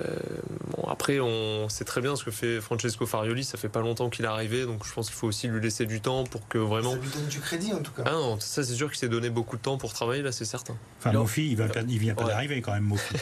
bon, 0.75 0.87
après, 0.87 1.19
on 1.19 1.67
sait 1.69 1.85
très 1.85 2.01
bien 2.01 2.15
ce 2.15 2.23
que 2.23 2.31
fait 2.31 2.61
Francesco 2.61 3.05
Farioli. 3.05 3.43
Ça 3.43 3.57
fait 3.57 3.69
pas 3.69 3.81
longtemps 3.81 4.09
qu'il 4.09 4.25
est 4.25 4.29
arrivé, 4.29 4.65
donc 4.65 4.85
je 4.85 4.93
pense 4.93 5.07
qu'il 5.07 5.15
faut 5.15 5.27
aussi 5.27 5.47
lui 5.47 5.61
laisser 5.61 5.85
du 5.85 6.01
temps 6.01 6.23
pour 6.23 6.47
que 6.47 6.57
vraiment. 6.57 6.91
Ça 6.91 6.97
lui 6.97 7.09
donne 7.09 7.27
du 7.27 7.39
crédit 7.39 7.73
en 7.73 7.81
tout 7.81 7.91
cas. 7.91 8.03
Ah 8.05 8.11
non, 8.11 8.39
ça 8.39 8.63
c'est 8.63 8.75
sûr 8.75 8.89
qu'il 8.89 8.99
s'est 8.99 9.09
donné 9.09 9.29
beaucoup 9.29 9.57
de 9.57 9.61
temps 9.61 9.77
pour 9.77 9.93
travailler 9.93 10.21
là, 10.21 10.31
c'est 10.31 10.45
certain. 10.45 10.75
Enfin, 10.99 11.11
Mofi, 11.13 11.49
il, 11.49 11.55
va, 11.55 11.65
il 11.87 11.99
vient 11.99 12.15
pas 12.15 12.25
d'arriver 12.25 12.61
quand 12.61 12.73
même, 12.73 12.83
Mofi. 12.83 13.15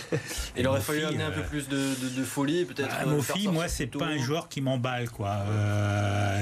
il 0.57 0.67
aurait 0.67 0.81
fallu 0.81 1.03
amener 1.05 1.23
un 1.23 1.31
peu 1.31 1.43
plus 1.43 1.67
de, 1.67 1.77
de, 2.15 2.23
folie, 2.23 2.65
peut-être. 2.65 2.89
Bah, 2.89 3.05
Mofi, 3.05 3.47
moi, 3.47 3.67
c'est 3.67 3.87
pas 3.87 4.05
un 4.05 4.17
joueur 4.17 4.49
qui 4.49 4.61
m'emballe, 4.61 5.09
quoi. 5.09 5.43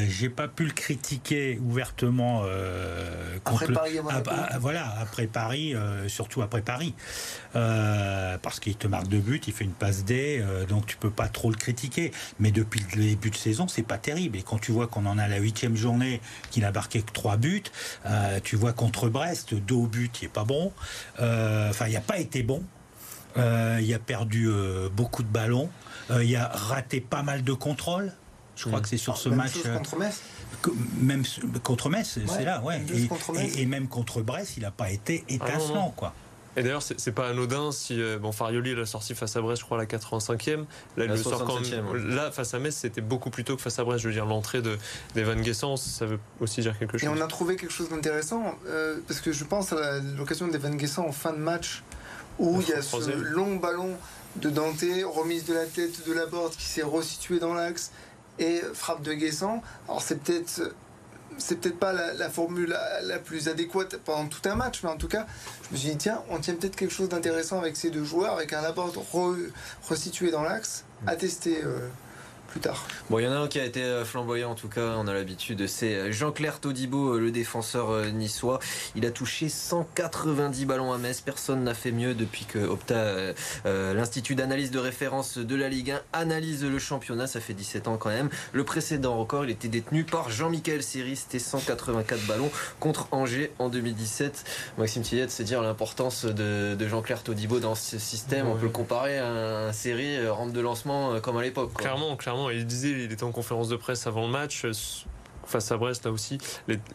J'ai 0.08 0.30
pas 0.30 0.48
pu 0.48 0.66
le 0.66 0.72
critiquer 0.72 1.60
ouvertement 1.76 2.44
euh, 2.46 3.38
après 3.44 3.68
Paris, 3.68 4.00
voilà, 4.60 4.96
après 5.02 5.28
Paris, 5.28 5.76
euh, 5.76 6.08
surtout 6.08 6.42
après 6.42 6.62
Paris, 6.62 6.94
euh, 7.56 8.38
parce 8.42 8.62
qu'il 8.62 8.78
te 8.78 8.88
marque 8.88 9.08
deux 9.10 9.20
buts, 9.20 9.42
il 9.46 9.52
fait 9.52 9.66
une 9.66 9.74
passe 9.74 10.06
D, 10.06 10.42
donc 10.70 10.86
tu 10.86 10.96
peux 10.96 11.10
pas 11.10 11.28
trop 11.28 11.50
le 11.50 11.58
critiquer. 11.58 12.12
Mais 12.40 12.52
depuis 12.52 12.82
le 12.96 13.04
début 13.04 13.30
de 13.30 13.36
saison, 13.36 13.68
c'est 13.68 13.84
pas 13.84 13.98
terrible. 13.98 14.38
Et 14.38 14.42
quand 14.42 14.58
tu 14.58 14.72
vois 14.72 14.88
qu'on 14.88 15.06
en 15.06 15.18
a 15.18 15.28
la 15.28 15.38
huitième 15.38 15.76
journée, 15.76 16.22
qu'il 16.50 16.64
a 16.64 16.72
marqué 16.72 17.02
que 17.02 17.12
trois 17.12 17.36
buts, 17.36 17.64
tu 18.44 18.56
vois 18.56 18.72
contre 18.72 19.10
Brest, 19.10 19.54
deux 19.54 19.86
buts, 19.88 20.12
il 20.22 20.26
est 20.26 20.30
pas 20.30 20.46
bon. 20.46 20.72
Enfin, 21.20 21.88
il 21.88 21.94
n'a 21.94 22.02
pas 22.02 22.20
été 22.20 22.42
bon. 22.42 22.64
il 23.36 23.94
a 23.94 24.00
perdu 24.00 24.50
beaucoup 24.96 25.24
de 25.24 25.30
ballons. 25.30 25.70
il 26.10 26.36
a 26.38 26.48
raté 26.48 27.02
pas 27.02 27.22
mal 27.22 27.44
de 27.44 27.54
contrôles. 27.54 28.14
Je 28.56 28.68
crois 28.68 28.80
mmh. 28.80 28.84
que 28.84 28.88
c'est 28.88 28.98
sur 28.98 29.18
ce 29.18 29.28
match. 29.28 29.62
Contre 29.64 29.98
Metz 29.98 30.22
même 31.00 31.24
contre 31.64 31.90
Metz, 31.90 32.20
c'est 32.28 32.46
là, 32.46 32.62
ouais. 32.62 32.82
Et, 33.58 33.66
même 33.66 33.88
contre 33.88 34.22
Brest, 34.22 34.54
il 34.58 34.64
n'a 34.64 34.72
pas 34.72 34.92
été 34.92 35.24
ah 35.28 35.34
étincelant, 35.34 35.94
quoi. 35.96 36.14
Et 36.58 36.64
d'ailleurs, 36.64 36.82
c'est 36.82 37.12
pas 37.12 37.28
anodin 37.28 37.72
si 37.72 38.02
euh, 38.02 38.18
bon 38.18 38.32
Farioli 38.32 38.76
l'a 38.76 38.86
sorti 38.86 39.14
face 39.14 39.36
à 39.36 39.42
Brest, 39.42 39.62
je 39.62 39.66
crois 39.66 39.78
la 39.78 39.86
85e. 39.86 40.66
Là, 40.96 41.06
il 41.06 41.08
le 41.08 41.18
sort 41.18 41.44
quand 41.44 41.60
même, 41.60 41.96
là 41.96 42.32
face 42.32 42.54
à 42.54 42.60
Metz, 42.60 42.76
c'était 42.76 43.02
beaucoup 43.02 43.30
plus 43.30 43.44
tôt 43.44 43.58
que 43.58 43.62
face 43.62 43.78
à 43.78 43.84
Brest. 43.84 44.04
Je 44.04 44.08
veux 44.08 44.14
dire, 44.14 44.26
l'entrée 44.26 44.62
de 44.62 44.78
d'Evan 45.16 45.42
Guessant, 45.42 45.76
ça 45.76 46.06
veut 46.06 46.20
aussi 46.40 46.62
dire 46.62 46.78
quelque 46.80 46.98
chose. 46.98 47.10
Et 47.10 47.10
on 47.10 47.22
a 47.22 47.28
trouvé 47.28 47.58
quelque 47.58 47.74
chose 47.74 47.90
d'intéressant 47.90 48.58
euh, 48.68 49.00
parce 49.06 49.20
que 49.20 49.34
je 49.34 49.44
pense 49.44 49.74
à 49.74 50.00
l'occasion 50.18 50.48
d'Evan 50.48 50.76
Guessant 50.78 51.06
en 51.06 51.12
fin 51.12 51.34
de 51.34 51.40
match 51.40 51.84
où 52.40 52.62
il 52.62 52.70
y 52.70 52.74
a 52.74 52.82
ce 52.82 53.12
long 53.12 53.58
ballon 53.58 53.98
de 54.38 54.50
Dante, 54.50 54.84
remise 55.14 55.46
de 55.46 55.54
la 55.54 55.66
tête 55.66 56.08
de 56.08 56.14
la 56.14 56.26
borde 56.26 56.54
qui 56.54 56.66
s'est 56.66 56.84
resitué 56.84 57.40
dans 57.40 57.54
l'axe 57.54 57.92
et 58.40 58.62
frappe 58.74 59.02
de 59.02 59.14
Guessant. 59.14 59.62
Alors 59.88 60.02
c'est 60.02 60.20
peut-être 60.20 61.80
pas 61.80 61.94
la, 61.94 62.30
formule 62.30 62.78
la, 63.04 63.20
plus 63.20 63.48
adéquate 63.48 63.98
pendant 63.98 64.28
tout 64.28 64.48
un 64.50 64.56
match, 64.56 64.82
mais 64.84 64.90
en 64.90 64.98
tout 64.98 65.08
cas, 65.08 65.26
je 65.70 65.74
me 65.74 65.78
suis 65.78 65.90
dit, 65.90 65.98
tiens, 65.98 66.22
on 66.30 66.40
tient 66.40 66.56
peut-être 66.56 66.76
quelque 66.76 66.94
chose 66.94 67.10
d'intéressant 67.10 67.60
avec 67.60 67.76
ces 67.76 67.90
deux 67.90 68.06
joueurs, 68.06 68.34
avec 68.34 68.54
un 68.54 68.62
Laborde 68.62 68.98
resitué 69.88 70.32
dans 70.32 70.44
l'axe, 70.44 70.86
à 71.08 71.16
tester. 71.16 71.64
Euh, 71.64 71.90
tard. 72.60 72.86
Bon, 73.10 73.20
il 73.20 73.26
y 73.26 73.28
en 73.28 73.32
a 73.32 73.36
un 73.38 73.48
qui 73.48 73.60
a 73.60 73.66
été 73.66 73.84
euh, 73.84 74.06
flamboyant 74.06 74.52
en 74.52 74.56
tout 74.56 74.70
cas, 74.70 74.96
on 74.98 75.08
a 75.08 75.14
l'habitude, 75.14 75.68
c'est 75.68 75.96
euh, 75.96 76.12
Jean-Claire 76.12 76.60
Todibo, 76.60 77.14
euh, 77.14 77.20
le 77.20 77.32
défenseur 77.32 78.06
niçois. 78.12 78.60
Il 78.96 79.06
a 79.06 79.12
touché 79.12 79.50
190 79.50 80.66
ballons 80.66 80.94
à 80.94 80.98
Metz, 80.98 81.22
personne 81.22 81.64
n'a 81.64 81.74
fait 81.74 81.92
mieux 81.92 82.14
depuis 82.14 82.46
que 82.46 82.60
Opta, 82.60 83.34
l'Institut 83.66 84.36
d'analyse 84.36 84.72
de 84.72 84.80
référence 84.80 85.38
de 85.38 85.56
la 85.56 85.70
Ligue 85.70 85.92
1, 85.92 86.02
analyse 86.14 86.64
le 86.64 86.80
championnat, 86.80 87.28
ça 87.28 87.40
fait 87.40 87.54
17 87.54 87.88
ans 87.88 87.98
quand 87.98 88.10
même. 88.10 88.30
Le 88.54 88.64
précédent 88.64 89.18
record, 89.18 89.46
il 89.46 89.52
était 89.52 89.68
détenu 89.68 90.04
par 90.04 90.30
Jean-Michel 90.30 90.84
Seri, 90.84 91.16
c'était 91.16 91.40
184 91.40 92.26
ballons 92.28 92.52
contre 92.80 93.08
Angers 93.12 93.52
en 93.60 93.70
2017. 93.70 94.46
Maxime 94.78 95.04
Tillette, 95.04 95.32
c'est 95.32 95.44
dire 95.44 95.62
l'importance 95.62 96.26
de, 96.26 96.88
Jean-Claire 96.88 97.24
Todibo 97.24 97.60
dans 97.60 97.76
ce 97.76 97.98
système. 97.98 98.48
On 98.48 98.56
peut 98.56 98.66
le 98.66 98.70
comparer 98.70 99.18
à 99.20 99.28
un 99.28 99.74
série 99.74 100.28
rampe 100.28 100.52
de 100.52 100.62
lancement 100.62 101.20
comme 101.20 101.38
à 101.38 101.42
l'époque. 101.42 101.74
Clairement, 101.74 102.16
clairement 102.16 102.45
il 102.50 102.66
disait, 102.66 102.92
il 102.92 103.12
était 103.12 103.24
en 103.24 103.32
conférence 103.32 103.70
de 103.70 103.76
presse 103.76 104.08
avant 104.08 104.26
le 104.26 104.32
match. 104.32 104.66
face 105.46 105.72
à 105.72 105.78
Brest 105.78 106.06
là 106.06 106.12
aussi, 106.12 106.40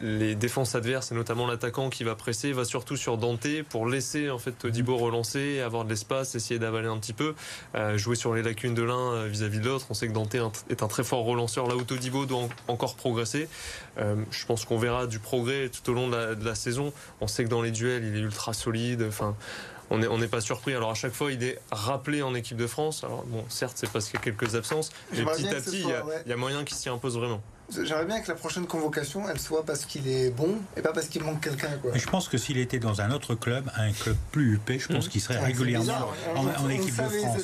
les, 0.01 0.35
défenses 0.35 0.75
adverses 0.75 1.13
et 1.13 1.15
notamment 1.15 1.47
l'attaquant 1.47 1.89
qui 1.89 2.03
va 2.03 2.15
presser 2.15 2.51
va 2.51 2.65
surtout 2.65 2.97
sur 2.97 3.17
Dante 3.17 3.47
pour 3.69 3.87
laisser 3.87 4.29
en 4.29 4.39
fait 4.39 4.51
Todibo 4.51 4.97
relancer, 4.97 5.61
avoir 5.61 5.85
de 5.85 5.89
l'espace, 5.89 6.35
essayer 6.35 6.59
d'avaler 6.59 6.89
un 6.89 6.97
petit 6.97 7.13
peu, 7.13 7.33
euh, 7.75 7.97
jouer 7.97 8.15
sur 8.15 8.33
les 8.33 8.43
lacunes 8.43 8.73
de 8.73 8.83
l'un 8.83 9.13
euh, 9.13 9.27
vis-à-vis 9.27 9.59
de 9.59 9.69
l'autre. 9.69 9.85
On 9.89 9.93
sait 9.93 10.07
que 10.07 10.13
Dante 10.13 10.35
est 10.69 10.83
un 10.83 10.87
très 10.87 11.03
fort 11.03 11.23
relanceur 11.23 11.67
là 11.67 11.75
où 11.75 11.83
Todibo 11.83 12.25
doit 12.25 12.49
encore 12.67 12.95
progresser. 12.95 13.47
Euh, 13.97 14.15
je 14.31 14.45
pense 14.45 14.65
qu'on 14.65 14.77
verra 14.77 15.07
du 15.07 15.19
progrès 15.19 15.69
tout 15.69 15.89
au 15.89 15.93
long 15.93 16.09
de 16.09 16.15
la, 16.15 16.35
de 16.35 16.43
la, 16.43 16.55
saison. 16.55 16.91
On 17.21 17.27
sait 17.27 17.45
que 17.45 17.49
dans 17.49 17.61
les 17.61 17.71
duels 17.71 18.03
il 18.03 18.17
est 18.17 18.21
ultra 18.21 18.51
solide. 18.53 19.05
Enfin 19.07 19.35
on 19.91 19.97
n'est 19.99 20.07
on 20.07 20.19
pas 20.27 20.41
surpris. 20.41 20.73
Alors 20.73 20.89
à 20.89 20.95
chaque 20.95 21.13
fois, 21.13 21.31
il 21.31 21.43
est 21.43 21.59
rappelé 21.71 22.21
en 22.21 22.33
équipe 22.33 22.57
de 22.57 22.67
France. 22.67 23.03
Alors 23.03 23.23
bon, 23.25 23.43
certes, 23.49 23.73
c'est 23.75 23.91
parce 23.91 24.05
qu'il 24.05 24.15
y 24.15 24.21
a 24.21 24.23
quelques 24.23 24.55
absences, 24.55 24.89
mais 25.11 25.23
petit 25.23 25.47
à 25.47 25.55
petit, 25.55 25.81
il 25.81 25.89
y, 25.89 25.93
a, 25.93 26.05
ouais. 26.05 26.23
y 26.25 26.31
a 26.31 26.37
moyen 26.37 26.63
qu'il 26.63 26.77
s'y 26.77 26.89
impose 26.89 27.17
vraiment. 27.17 27.41
J'aimerais 27.71 28.05
bien 28.05 28.21
que 28.21 28.27
la 28.27 28.35
prochaine 28.35 28.65
convocation, 28.65 29.29
elle 29.29 29.39
soit 29.39 29.65
parce 29.65 29.85
qu'il 29.85 30.07
est 30.07 30.29
bon 30.29 30.57
et 30.75 30.81
pas 30.81 30.91
parce 30.91 31.07
qu'il 31.07 31.23
manque 31.23 31.41
quelqu'un. 31.41 31.69
Je 31.93 32.05
pense 32.07 32.27
que 32.27 32.37
s'il 32.37 32.57
était 32.57 32.79
dans 32.79 33.01
un 33.01 33.11
autre 33.11 33.35
club, 33.35 33.69
un 33.77 33.91
club 33.91 34.15
plus 34.31 34.55
huppé, 34.55 34.79
je 34.79 34.87
pense 34.87 35.07
mmh. 35.07 35.09
qu'il 35.09 35.21
serait 35.21 35.37
ouais, 35.39 35.45
régulièrement 35.45 35.85
bizarre, 35.85 36.13
en, 36.35 36.47
en, 36.47 36.65
en, 36.65 36.69
équipe 36.69 36.95
de 36.95 37.03
France. 37.03 37.43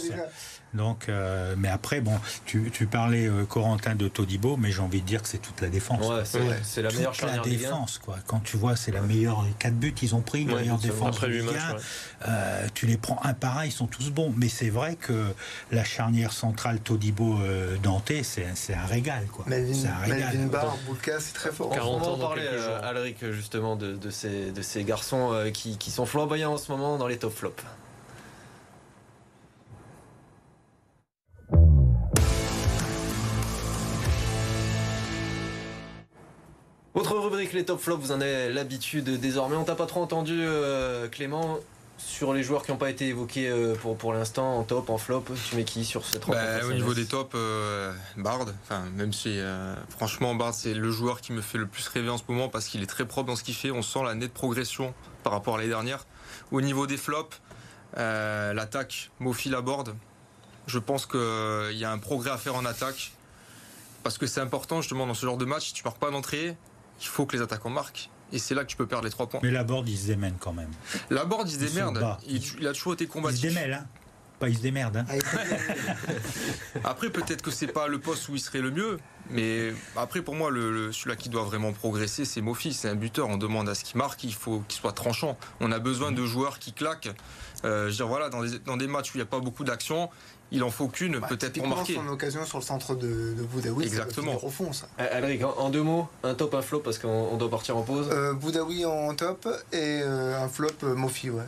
Donc, 0.73 1.07
euh, 1.07 1.55
mais 1.57 1.69
après, 1.69 2.01
bon, 2.01 2.13
tu, 2.45 2.69
tu 2.71 2.87
parlais 2.87 3.27
euh, 3.27 3.45
Corentin 3.45 3.95
de 3.95 4.07
Todibo, 4.07 4.57
mais 4.57 4.71
j'ai 4.71 4.81
envie 4.81 5.01
de 5.01 5.05
dire 5.05 5.21
que 5.21 5.27
c'est 5.27 5.37
toute 5.37 5.61
la 5.61 5.69
défense. 5.69 6.05
Ouais, 6.05 6.23
c'est 6.61 6.81
la 6.81 6.91
meilleure 6.91 7.13
toute 7.13 7.29
la 7.29 7.39
défense, 7.39 7.99
quoi. 7.99 8.17
Quand 8.27 8.39
tu 8.39 8.57
vois, 8.57 8.75
c'est 8.75 8.91
la 8.91 9.01
meilleure. 9.01 9.43
Les 9.43 9.53
quatre 9.53 9.75
buts, 9.75 9.95
ils 10.01 10.13
ont 10.13 10.21
pris, 10.21 10.45
la 10.45 10.55
meilleure 10.55 10.77
défense. 10.77 11.15
Après 11.15 11.41
matchs, 11.41 11.83
euh, 12.27 12.67
tu 12.73 12.85
les 12.85 12.97
prends 12.97 13.19
un 13.23 13.33
par 13.33 13.59
un, 13.59 13.65
ils 13.65 13.71
sont 13.71 13.87
tous 13.87 14.11
bons. 14.11 14.33
Mais 14.35 14.49
c'est 14.49 14.69
vrai 14.69 14.95
que 14.95 15.33
la 15.71 15.83
charnière 15.83 16.33
centrale 16.33 16.79
Todibo 16.79 17.39
euh, 17.39 17.77
Dante, 17.81 18.11
c'est 18.23 18.73
un 18.73 18.85
régal, 18.85 19.25
quoi. 19.31 19.45
Melvin, 19.47 19.89
un 19.89 20.03
régal. 20.03 20.16
Melvin 20.17 20.47
Barr, 20.47 20.77
Boulka, 20.85 21.19
c'est 21.19 21.33
très 21.33 21.51
fort. 21.51 21.69
40 21.69 22.03
ans. 22.03 22.13
On 22.13 22.17
va 22.17 22.27
parler, 22.27 22.47
Alric, 22.83 23.31
justement, 23.31 23.75
de, 23.75 23.93
de, 23.93 24.09
ces, 24.09 24.51
de 24.51 24.61
ces 24.61 24.83
garçons 24.83 25.49
qui, 25.53 25.77
qui 25.77 25.91
sont 25.91 26.05
flamboyants 26.05 26.53
en 26.53 26.57
ce 26.57 26.71
moment 26.71 26.97
dans 26.97 27.07
les 27.07 27.17
top 27.17 27.33
flops. 27.33 27.63
Autre 36.97 37.15
rubrique, 37.19 37.53
les 37.53 37.63
top 37.63 37.79
flops, 37.79 38.05
vous 38.07 38.11
en 38.11 38.21
avez 38.21 38.51
l'habitude 38.51 39.19
désormais. 39.19 39.55
On 39.55 39.63
t'a 39.63 39.75
pas 39.75 39.85
trop 39.85 40.01
entendu, 40.01 40.33
euh, 40.39 41.07
Clément, 41.07 41.59
sur 41.97 42.33
les 42.33 42.43
joueurs 42.43 42.63
qui 42.63 42.71
n'ont 42.71 42.77
pas 42.77 42.89
été 42.89 43.07
évoqués 43.07 43.49
euh, 43.49 43.75
pour, 43.75 43.97
pour 43.97 44.13
l'instant, 44.13 44.57
en 44.57 44.63
top, 44.63 44.89
en 44.89 44.97
flop. 44.97 45.25
Tu 45.49 45.55
mets 45.55 45.63
qui 45.63 45.83
sur 45.83 46.05
cette 46.05 46.27
bah, 46.27 46.63
Au 46.65 46.73
niveau 46.73 46.93
des 46.93 47.05
tops, 47.05 47.33
euh, 47.35 47.93
Bard. 48.15 48.45
Enfin, 48.63 48.83
même 48.95 49.13
si, 49.13 49.39
euh, 49.39 49.75
franchement, 49.89 50.35
Bard, 50.35 50.53
c'est 50.53 50.73
le 50.73 50.91
joueur 50.91 51.21
qui 51.21 51.33
me 51.33 51.41
fait 51.41 51.57
le 51.57 51.67
plus 51.67 51.87
rêver 51.87 52.09
en 52.09 52.17
ce 52.17 52.23
moment 52.27 52.49
parce 52.49 52.67
qu'il 52.67 52.83
est 52.83 52.87
très 52.87 53.05
propre 53.05 53.27
dans 53.27 53.35
ce 53.35 53.43
qu'il 53.43 53.55
fait. 53.55 53.71
On 53.71 53.81
sent 53.81 54.03
la 54.03 54.15
nette 54.15 54.33
progression 54.33 54.93
par 55.23 55.33
rapport 55.33 55.55
à 55.55 55.57
l'année 55.57 55.69
dernière. 55.69 56.05
Au 56.51 56.61
niveau 56.61 56.87
des 56.87 56.97
flops, 56.97 57.41
l'attaque, 57.95 59.11
Mofi 59.19 59.49
Laborde. 59.49 59.95
Je 60.67 60.79
pense 60.79 61.05
qu'il 61.05 61.77
y 61.77 61.85
a 61.85 61.91
un 61.91 61.97
progrès 61.97 62.29
à 62.29 62.37
faire 62.37 62.55
en 62.55 62.65
attaque 62.65 63.13
parce 64.03 64.17
que 64.17 64.27
c'est 64.27 64.41
important 64.41 64.81
justement 64.81 65.07
dans 65.07 65.13
ce 65.13 65.25
genre 65.25 65.37
de 65.37 65.45
match. 65.45 65.67
Si 65.67 65.73
tu 65.73 65.83
pars 65.83 65.95
pas 65.95 66.11
d'entrée, 66.11 66.55
il 67.01 67.07
faut 67.07 67.25
que 67.25 67.35
les 67.35 67.41
attaquants 67.41 67.69
marquent. 67.69 68.09
Et 68.33 68.39
c'est 68.39 68.55
là 68.55 68.63
que 68.63 68.69
tu 68.69 68.77
peux 68.77 68.87
perdre 68.87 69.05
les 69.05 69.11
trois 69.11 69.27
points. 69.27 69.39
Mais 69.43 69.51
la 69.51 69.63
board, 69.63 69.87
il 69.87 69.97
se 69.97 70.07
démène 70.07 70.35
quand 70.39 70.53
même. 70.53 70.71
La 71.09 71.25
board, 71.25 71.49
il 71.49 71.53
se 71.53 71.59
démerde. 71.59 72.17
Il, 72.27 72.41
il, 72.59 72.67
a 72.67 72.73
toujours 72.73 72.93
été 72.93 73.07
combatif. 73.07 73.43
Il 73.43 73.49
se 73.49 73.55
démêle, 73.55 73.73
hein 73.73 73.87
pas 74.39 74.49
il 74.49 74.57
se 74.57 74.61
démerde. 74.61 74.97
Hein. 74.97 75.05
après, 76.83 77.09
peut-être 77.09 77.41
que 77.41 77.51
c'est 77.51 77.67
pas 77.67 77.87
le 77.87 77.99
poste 77.99 78.29
où 78.29 78.35
il 78.35 78.39
serait 78.39 78.61
le 78.61 78.71
mieux. 78.71 78.99
Mais 79.29 79.73
après, 79.95 80.21
pour 80.21 80.35
moi, 80.35 80.51
le, 80.51 80.71
le, 80.71 80.91
celui-là 80.91 81.15
qui 81.15 81.29
doit 81.29 81.43
vraiment 81.43 81.73
progresser, 81.73 82.23
c'est 82.23 82.41
Mofi. 82.41 82.73
C'est 82.73 82.87
un 82.87 82.95
buteur. 82.95 83.27
On 83.29 83.37
demande 83.37 83.67
à 83.67 83.75
ce 83.75 83.83
qu'il 83.83 83.97
marque. 83.97 84.23
Il 84.23 84.33
faut 84.33 84.63
qu'il 84.67 84.79
soit 84.79 84.93
tranchant. 84.93 85.37
On 85.59 85.71
a 85.71 85.79
besoin 85.79 86.11
de 86.11 86.25
joueurs 86.25 86.59
qui 86.59 86.73
claquent. 86.73 87.09
Euh, 87.65 87.85
je 87.85 87.89
veux 87.89 87.95
dire, 87.95 88.07
voilà, 88.07 88.29
dans 88.29 88.43
des, 88.43 88.59
dans 88.59 88.77
des 88.77 88.87
matchs 88.87 89.09
où 89.09 89.11
il 89.15 89.17
n'y 89.17 89.23
a 89.23 89.27
pas 89.27 89.39
beaucoup 89.39 89.63
d'action, 89.63 90.09
il 90.51 90.63
en 90.63 90.69
faut 90.69 90.87
qu'une 90.87 91.19
bah, 91.19 91.27
peut-être 91.27 91.57
pour 91.57 91.67
marquer. 91.67 91.95
son 91.95 92.07
occasion 92.07 92.45
sur 92.45 92.57
le 92.57 92.63
centre 92.63 92.95
de, 92.95 93.33
de 93.33 93.43
Boudaoui. 93.43 93.83
Exactement. 93.83 94.43
Au 94.43 94.49
fond, 94.49 94.71
ça. 94.71 94.87
Alric, 94.97 95.43
en, 95.43 95.53
en, 95.57 95.69
deux 95.69 95.83
mots, 95.83 96.07
un 96.23 96.33
top, 96.33 96.53
un 96.53 96.61
flop 96.61 96.79
parce 96.79 96.97
qu'on 96.97 97.35
doit 97.37 97.49
partir 97.49 97.75
en 97.77 97.81
pause. 97.81 98.07
Euh, 98.11 98.33
Boudaoui 98.33 98.85
en 98.85 99.13
top 99.15 99.47
et 99.73 100.01
euh, 100.03 100.41
un 100.41 100.47
flop 100.47 100.69
euh, 100.83 100.95
Mofi, 100.95 101.29
ouais. 101.29 101.43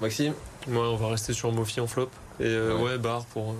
Maxime? 0.00 0.34
Ouais, 0.68 0.78
on 0.78 0.96
va 0.96 1.08
rester 1.08 1.32
sur 1.32 1.50
Mofi 1.52 1.80
en 1.80 1.86
flop. 1.86 2.10
Et 2.40 2.44
euh, 2.44 2.76
ouais. 2.76 2.82
ouais, 2.84 2.98
Barre 2.98 3.24
pour. 3.26 3.54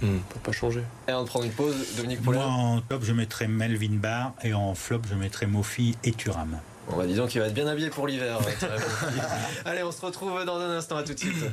Mm. 0.00 0.18
Pour 0.28 0.40
pas 0.40 0.52
changer. 0.52 0.82
Et 1.08 1.12
on 1.12 1.24
prend 1.24 1.42
une 1.42 1.52
pause, 1.52 1.74
Dominique 1.96 2.24
Moi, 2.24 2.36
en 2.44 2.80
top, 2.80 3.02
je 3.04 3.12
mettrais 3.12 3.48
Melvin 3.48 3.96
Barr 3.96 4.32
et 4.42 4.54
en 4.54 4.74
flop, 4.74 5.02
je 5.08 5.14
mettrais 5.14 5.46
Mofi 5.46 5.96
et 6.04 6.12
Thuram. 6.12 6.58
On 6.88 6.96
va 6.96 7.06
dire 7.06 7.26
qu'il 7.28 7.40
va 7.40 7.46
être 7.46 7.54
bien 7.54 7.66
habillé 7.68 7.90
pour 7.90 8.06
l'hiver. 8.06 8.38
Allez, 9.64 9.82
on 9.84 9.92
se 9.92 10.04
retrouve 10.04 10.44
dans 10.44 10.58
un 10.58 10.70
instant. 10.70 10.96
À 10.96 11.02
tout 11.04 11.14
de 11.14 11.18
suite. 11.18 11.44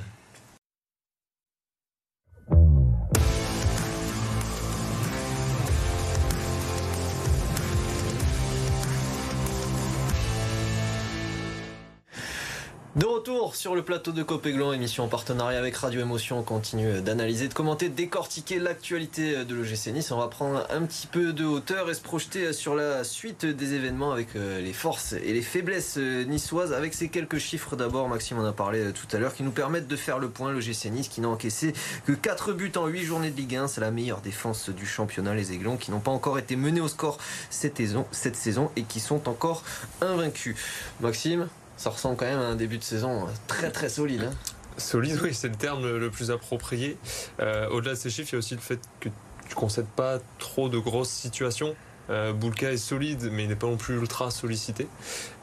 De 12.99 13.05
retour 13.05 13.55
sur 13.55 13.75
le 13.75 13.81
plateau 13.81 14.11
de 14.11 14.23
Copéglon, 14.23 14.73
émission 14.73 15.05
en 15.05 15.07
partenariat 15.07 15.57
avec 15.57 15.73
Radio 15.77 16.01
Émotion. 16.01 16.39
On 16.39 16.43
continue 16.43 16.99
d'analyser, 16.99 17.47
de 17.47 17.53
commenter, 17.53 17.87
de 17.87 17.95
décortiquer 17.95 18.59
l'actualité 18.59 19.45
de 19.45 19.55
l'OGC 19.55 19.93
Nice. 19.93 20.11
On 20.11 20.17
va 20.17 20.27
prendre 20.27 20.67
un 20.69 20.81
petit 20.81 21.07
peu 21.07 21.31
de 21.31 21.45
hauteur 21.45 21.89
et 21.89 21.93
se 21.93 22.01
projeter 22.01 22.51
sur 22.51 22.75
la 22.75 23.05
suite 23.05 23.45
des 23.45 23.73
événements 23.73 24.11
avec 24.11 24.33
les 24.33 24.73
forces 24.73 25.13
et 25.13 25.31
les 25.31 25.41
faiblesses 25.41 25.95
niçoises. 25.95 26.73
Avec 26.73 26.93
ces 26.93 27.07
quelques 27.07 27.37
chiffres 27.37 27.77
d'abord, 27.77 28.09
Maxime 28.09 28.37
en 28.37 28.43
a 28.43 28.51
parlé 28.51 28.91
tout 28.91 29.15
à 29.15 29.17
l'heure, 29.17 29.33
qui 29.33 29.43
nous 29.43 29.51
permettent 29.51 29.87
de 29.87 29.95
faire 29.95 30.19
le 30.19 30.27
point. 30.27 30.51
L'OGC 30.51 30.91
Nice 30.91 31.07
qui 31.07 31.21
n'a 31.21 31.29
encaissé 31.29 31.71
que 32.05 32.11
4 32.11 32.51
buts 32.51 32.73
en 32.75 32.87
8 32.87 33.03
journées 33.03 33.31
de 33.31 33.37
Ligue 33.37 33.55
1. 33.55 33.69
C'est 33.69 33.79
la 33.79 33.91
meilleure 33.91 34.19
défense 34.19 34.69
du 34.69 34.85
championnat. 34.85 35.35
Les 35.35 35.53
Aiglons 35.53 35.77
qui 35.77 35.91
n'ont 35.91 36.01
pas 36.01 36.11
encore 36.11 36.37
été 36.37 36.57
menés 36.57 36.81
au 36.81 36.89
score 36.89 37.17
cette 37.49 37.77
saison, 37.77 38.05
cette 38.11 38.35
saison 38.35 38.71
et 38.75 38.83
qui 38.83 38.99
sont 38.99 39.29
encore 39.29 39.63
invaincus. 40.01 40.57
Maxime? 40.99 41.47
Ça 41.79 41.89
ressemble 41.89 42.17
quand 42.17 42.25
même 42.25 42.39
à 42.39 42.47
un 42.47 42.55
début 42.55 42.77
de 42.77 42.83
saison 42.83 43.25
très 43.47 43.71
très 43.71 43.87
solide. 43.87 44.23
Hein. 44.23 44.33
Solide, 44.77 45.17
oui, 45.23 45.33
c'est 45.33 45.47
le 45.47 45.55
terme 45.55 45.97
le 45.97 46.09
plus 46.11 46.29
approprié. 46.29 46.97
Euh, 47.39 47.69
Au-delà 47.69 47.93
de 47.93 47.97
ces 47.97 48.09
chiffres, 48.09 48.29
il 48.31 48.33
y 48.33 48.35
a 48.35 48.39
aussi 48.39 48.55
le 48.55 48.61
fait 48.61 48.79
que 48.99 49.07
tu 49.47 49.55
concèdes 49.55 49.87
pas 49.87 50.19
trop 50.39 50.67
de 50.67 50.77
grosses 50.77 51.09
situations. 51.09 51.75
Euh, 52.09 52.33
Boulka 52.33 52.71
est 52.71 52.77
solide, 52.77 53.29
mais 53.31 53.43
il 53.43 53.49
n'est 53.49 53.55
pas 53.55 53.67
non 53.67 53.77
plus 53.77 53.95
ultra 53.95 54.31
sollicité. 54.31 54.87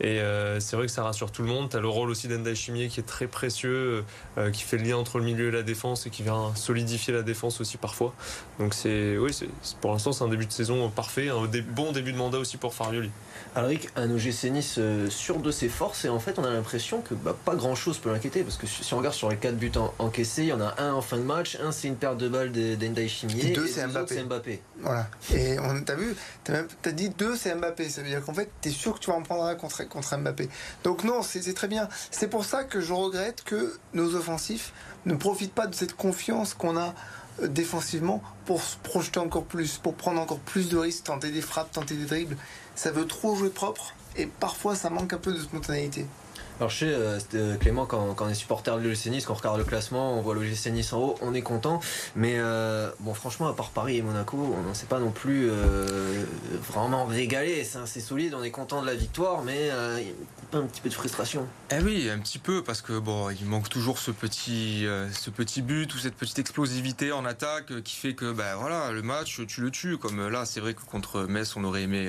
Et 0.00 0.20
euh, 0.20 0.58
c'est 0.60 0.76
vrai 0.76 0.86
que 0.86 0.92
ça 0.92 1.04
rassure 1.04 1.30
tout 1.30 1.42
le 1.42 1.48
monde. 1.48 1.70
Tu 1.70 1.76
as 1.76 1.80
le 1.80 1.88
rôle 1.88 2.10
aussi 2.10 2.28
d'Endai 2.28 2.54
Chimier 2.54 2.88
qui 2.88 3.00
est 3.00 3.04
très 3.04 3.28
précieux, 3.28 4.04
euh, 4.36 4.50
qui 4.50 4.62
fait 4.62 4.76
le 4.76 4.84
lien 4.84 4.96
entre 4.96 5.18
le 5.18 5.24
milieu 5.24 5.48
et 5.48 5.52
la 5.52 5.62
défense 5.62 6.06
et 6.06 6.10
qui 6.10 6.22
vient 6.22 6.54
solidifier 6.54 7.14
la 7.14 7.22
défense 7.22 7.60
aussi 7.60 7.76
parfois. 7.76 8.14
Donc 8.58 8.74
c'est, 8.74 9.16
oui, 9.16 9.32
c'est, 9.32 9.48
pour 9.80 9.92
l'instant, 9.92 10.12
c'est 10.12 10.24
un 10.24 10.28
début 10.28 10.46
de 10.46 10.52
saison 10.52 10.90
parfait, 10.90 11.28
un 11.28 11.48
bon 11.70 11.92
début 11.92 12.12
de 12.12 12.18
mandat 12.18 12.38
aussi 12.38 12.56
pour 12.56 12.74
Farioli. 12.74 13.10
Alric, 13.54 13.88
un 13.96 14.10
OGC 14.10 14.44
Nice 14.50 14.78
sûr 15.08 15.38
de 15.38 15.50
ses 15.50 15.68
forces 15.68 16.04
et 16.04 16.08
en 16.08 16.18
fait 16.18 16.38
on 16.38 16.44
a 16.44 16.50
l'impression 16.50 17.00
que 17.00 17.14
bah, 17.14 17.36
pas 17.44 17.54
grand 17.54 17.74
chose 17.74 17.98
peut 17.98 18.12
l'inquiéter 18.12 18.42
parce 18.42 18.56
que 18.56 18.66
si 18.66 18.92
on 18.92 18.98
regarde 18.98 19.14
sur 19.14 19.30
les 19.30 19.36
4 19.36 19.56
buts 19.56 19.72
en, 19.76 19.94
encaissés, 19.98 20.42
il 20.42 20.48
y 20.48 20.52
en 20.52 20.60
a 20.60 20.74
un 20.78 20.92
en 20.92 21.02
fin 21.02 21.16
de 21.16 21.22
match, 21.22 21.56
un 21.62 21.72
c'est 21.72 21.88
une 21.88 21.96
perte 21.96 22.18
de 22.18 22.28
balles 22.28 22.52
d'Endai 22.52 23.08
Chimier 23.08 23.50
et 23.50 23.52
deux 23.52 23.66
c'est 23.66 23.86
Mbappé. 23.86 24.22
Mbappé. 24.22 24.62
Voilà. 24.80 25.08
Et 25.34 25.58
on 25.58 25.82
t'a 25.82 25.94
vu, 25.94 26.14
t'as, 26.44 26.92
dit 26.92 27.10
deux 27.10 27.36
c'est 27.36 27.54
Mbappé, 27.54 27.88
ça 27.88 28.02
veut 28.02 28.08
dire 28.08 28.24
qu'en 28.24 28.34
fait 28.34 28.50
t'es 28.60 28.70
sûr 28.70 28.94
que 28.94 29.00
tu 29.00 29.10
vas 29.10 29.16
en 29.16 29.22
prendre 29.22 29.44
un 29.44 29.54
contre, 29.54 29.88
contre 29.88 30.16
Mbappé. 30.16 30.48
Donc 30.84 31.04
non, 31.04 31.22
c'est 31.22 31.54
très 31.54 31.68
bien. 31.68 31.88
C'est 32.10 32.28
pour 32.28 32.44
ça 32.44 32.64
que 32.64 32.80
je 32.80 32.92
regrette 32.92 33.42
que 33.44 33.78
nos 33.94 34.14
offensifs 34.14 34.72
ne 35.06 35.14
profitent 35.14 35.54
pas 35.54 35.66
de 35.66 35.74
cette 35.74 35.94
confiance 35.94 36.54
qu'on 36.54 36.76
a 36.76 36.94
défensivement 37.42 38.22
pour 38.44 38.62
se 38.62 38.76
projeter 38.78 39.20
encore 39.20 39.44
plus, 39.44 39.78
pour 39.78 39.94
prendre 39.94 40.20
encore 40.20 40.38
plus 40.38 40.68
de 40.68 40.76
risques, 40.76 41.04
tenter 41.04 41.30
des 41.30 41.40
frappes, 41.40 41.72
tenter 41.72 41.94
des 41.94 42.06
dribbles. 42.06 42.36
Ça 42.74 42.90
veut 42.90 43.06
trop 43.06 43.36
jouer 43.36 43.50
propre 43.50 43.94
et 44.16 44.26
parfois 44.26 44.74
ça 44.74 44.90
manque 44.90 45.12
un 45.12 45.18
peu 45.18 45.32
de 45.32 45.40
spontanéité. 45.40 46.06
Alors 46.58 46.70
je 46.70 46.78
sais, 46.78 46.86
euh, 47.34 47.56
Clément, 47.58 47.84
quand, 47.84 48.16
on 48.18 48.28
est 48.30 48.34
supporter 48.34 48.78
de 48.78 48.88
l'OGC 48.88 49.06
Nice, 49.10 49.26
quand 49.26 49.34
on 49.34 49.36
regarde 49.36 49.58
le 49.58 49.64
classement, 49.64 50.14
on 50.18 50.22
voit 50.22 50.34
l'OGC 50.34 50.72
en 50.92 50.96
haut, 50.96 51.14
on 51.20 51.34
est 51.34 51.42
content. 51.42 51.80
Mais 52.14 52.36
euh, 52.38 52.90
bon, 53.00 53.12
franchement, 53.12 53.46
à 53.46 53.52
part 53.52 53.68
Paris 53.70 53.98
et 53.98 54.02
Monaco, 54.02 54.38
on 54.38 54.66
ne 54.66 54.72
s'est 54.72 54.86
pas 54.86 54.98
non 54.98 55.10
plus 55.10 55.50
euh, 55.50 56.24
vraiment 56.66 57.04
régalé. 57.04 57.62
C'est 57.62 57.78
assez 57.78 58.00
solide, 58.00 58.32
on 58.34 58.42
est 58.42 58.50
content 58.50 58.80
de 58.80 58.86
la 58.86 58.94
victoire, 58.94 59.42
mais 59.42 59.70
euh, 59.70 60.00
il 60.00 60.06
y 60.06 60.56
a 60.56 60.58
un 60.58 60.66
petit 60.66 60.80
peu 60.80 60.88
de 60.88 60.94
frustration. 60.94 61.46
Eh 61.70 61.82
oui, 61.82 62.08
un 62.08 62.20
petit 62.20 62.38
peu, 62.38 62.64
parce 62.64 62.80
que 62.80 62.98
bon, 62.98 63.28
il 63.28 63.44
manque 63.44 63.68
toujours 63.68 63.98
ce 63.98 64.10
petit, 64.10 64.86
euh, 64.86 65.10
ce 65.12 65.28
petit 65.28 65.60
but 65.60 65.94
ou 65.94 65.98
cette 65.98 66.16
petite 66.16 66.38
explosivité 66.38 67.12
en 67.12 67.26
attaque 67.26 67.82
qui 67.82 67.96
fait 67.96 68.14
que 68.14 68.32
ben 68.32 68.56
voilà, 68.56 68.92
le 68.92 69.02
match, 69.02 69.42
tu 69.46 69.60
le 69.60 69.70
tues. 69.70 69.98
Comme 69.98 70.26
là, 70.26 70.46
c'est 70.46 70.60
vrai 70.60 70.72
que 70.72 70.80
contre 70.80 71.24
Metz, 71.24 71.54
on 71.54 71.64
aurait 71.64 71.82
aimé 71.82 72.08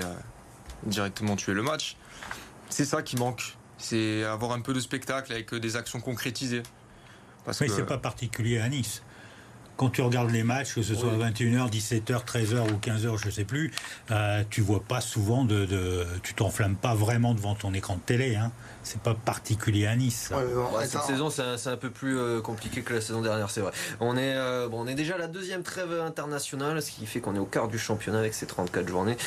directement 0.83 1.35
tuer 1.35 1.53
le 1.53 1.63
match. 1.63 1.97
C'est 2.69 2.85
ça 2.85 3.01
qui 3.01 3.17
manque 3.17 3.57
c'est 3.77 4.23
avoir 4.23 4.51
un 4.51 4.61
peu 4.61 4.73
de 4.73 4.79
spectacle 4.79 5.31
avec 5.31 5.53
des 5.53 5.75
actions 5.75 5.99
concrétisées. 5.99 6.63
Parce 7.45 7.61
Mais 7.61 7.67
que... 7.67 7.73
c'est 7.73 7.85
pas 7.85 7.97
particulier 7.97 8.59
à 8.59 8.69
Nice. 8.69 9.03
Quand 9.77 9.89
tu 9.89 10.01
regardes 10.01 10.31
les 10.31 10.43
matchs, 10.43 10.73
que 10.73 10.81
ce 10.81 10.95
soit 10.95 11.13
21h, 11.13 11.69
17h, 11.69 12.25
13h 12.25 12.73
ou 12.73 12.77
15h, 12.77 13.23
je 13.23 13.29
sais 13.29 13.43
plus, 13.45 13.71
euh, 14.11 14.43
tu 14.49 14.61
vois 14.61 14.81
pas 14.81 15.01
souvent 15.01 15.45
de, 15.45 15.65
de 15.65 16.05
tu 16.23 16.33
t'enflammes 16.33 16.75
pas 16.75 16.95
vraiment 16.95 17.33
devant 17.33 17.55
ton 17.55 17.73
écran 17.73 17.95
de 17.95 18.01
télé. 18.01 18.35
Hein. 18.35 18.51
C'est 18.83 19.01
pas 19.01 19.13
particulier 19.13 19.85
à 19.85 19.95
Nice. 19.95 20.31
cette 20.85 21.01
saison, 21.03 21.29
c'est 21.29 21.69
un, 21.69 21.77
peu 21.77 21.89
plus 21.89 22.17
euh, 22.17 22.41
compliqué 22.41 22.81
que 22.81 22.93
la 22.93 23.01
saison 23.01 23.21
dernière, 23.21 23.49
c'est 23.49 23.61
vrai. 23.61 23.71
On 23.99 24.17
est, 24.17 24.35
euh, 24.35 24.67
bon, 24.67 24.83
on 24.83 24.87
est 24.87 24.95
déjà 24.95 25.15
à 25.15 25.17
la 25.17 25.27
deuxième 25.27 25.61
trêve 25.61 25.91
internationale, 25.91 26.81
ce 26.81 26.91
qui 26.91 27.05
fait 27.05 27.19
qu'on 27.19 27.35
est 27.35 27.39
au 27.39 27.45
quart 27.45 27.67
du 27.67 27.77
championnat 27.77 28.19
avec 28.19 28.33
ces 28.33 28.47
34 28.47 28.87
journées. 28.87 29.17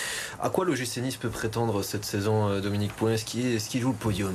À 0.42 0.50
quoi 0.50 0.64
l'OGC 0.64 0.98
Nice 0.98 1.16
peut 1.16 1.28
prétendre 1.28 1.82
cette 1.82 2.04
saison, 2.04 2.60
Dominique 2.60 2.94
Poulin 2.94 3.12
Est-ce 3.12 3.24
qu'il 3.24 3.80
joue 3.80 3.90
le 3.90 3.94
podium? 3.94 4.34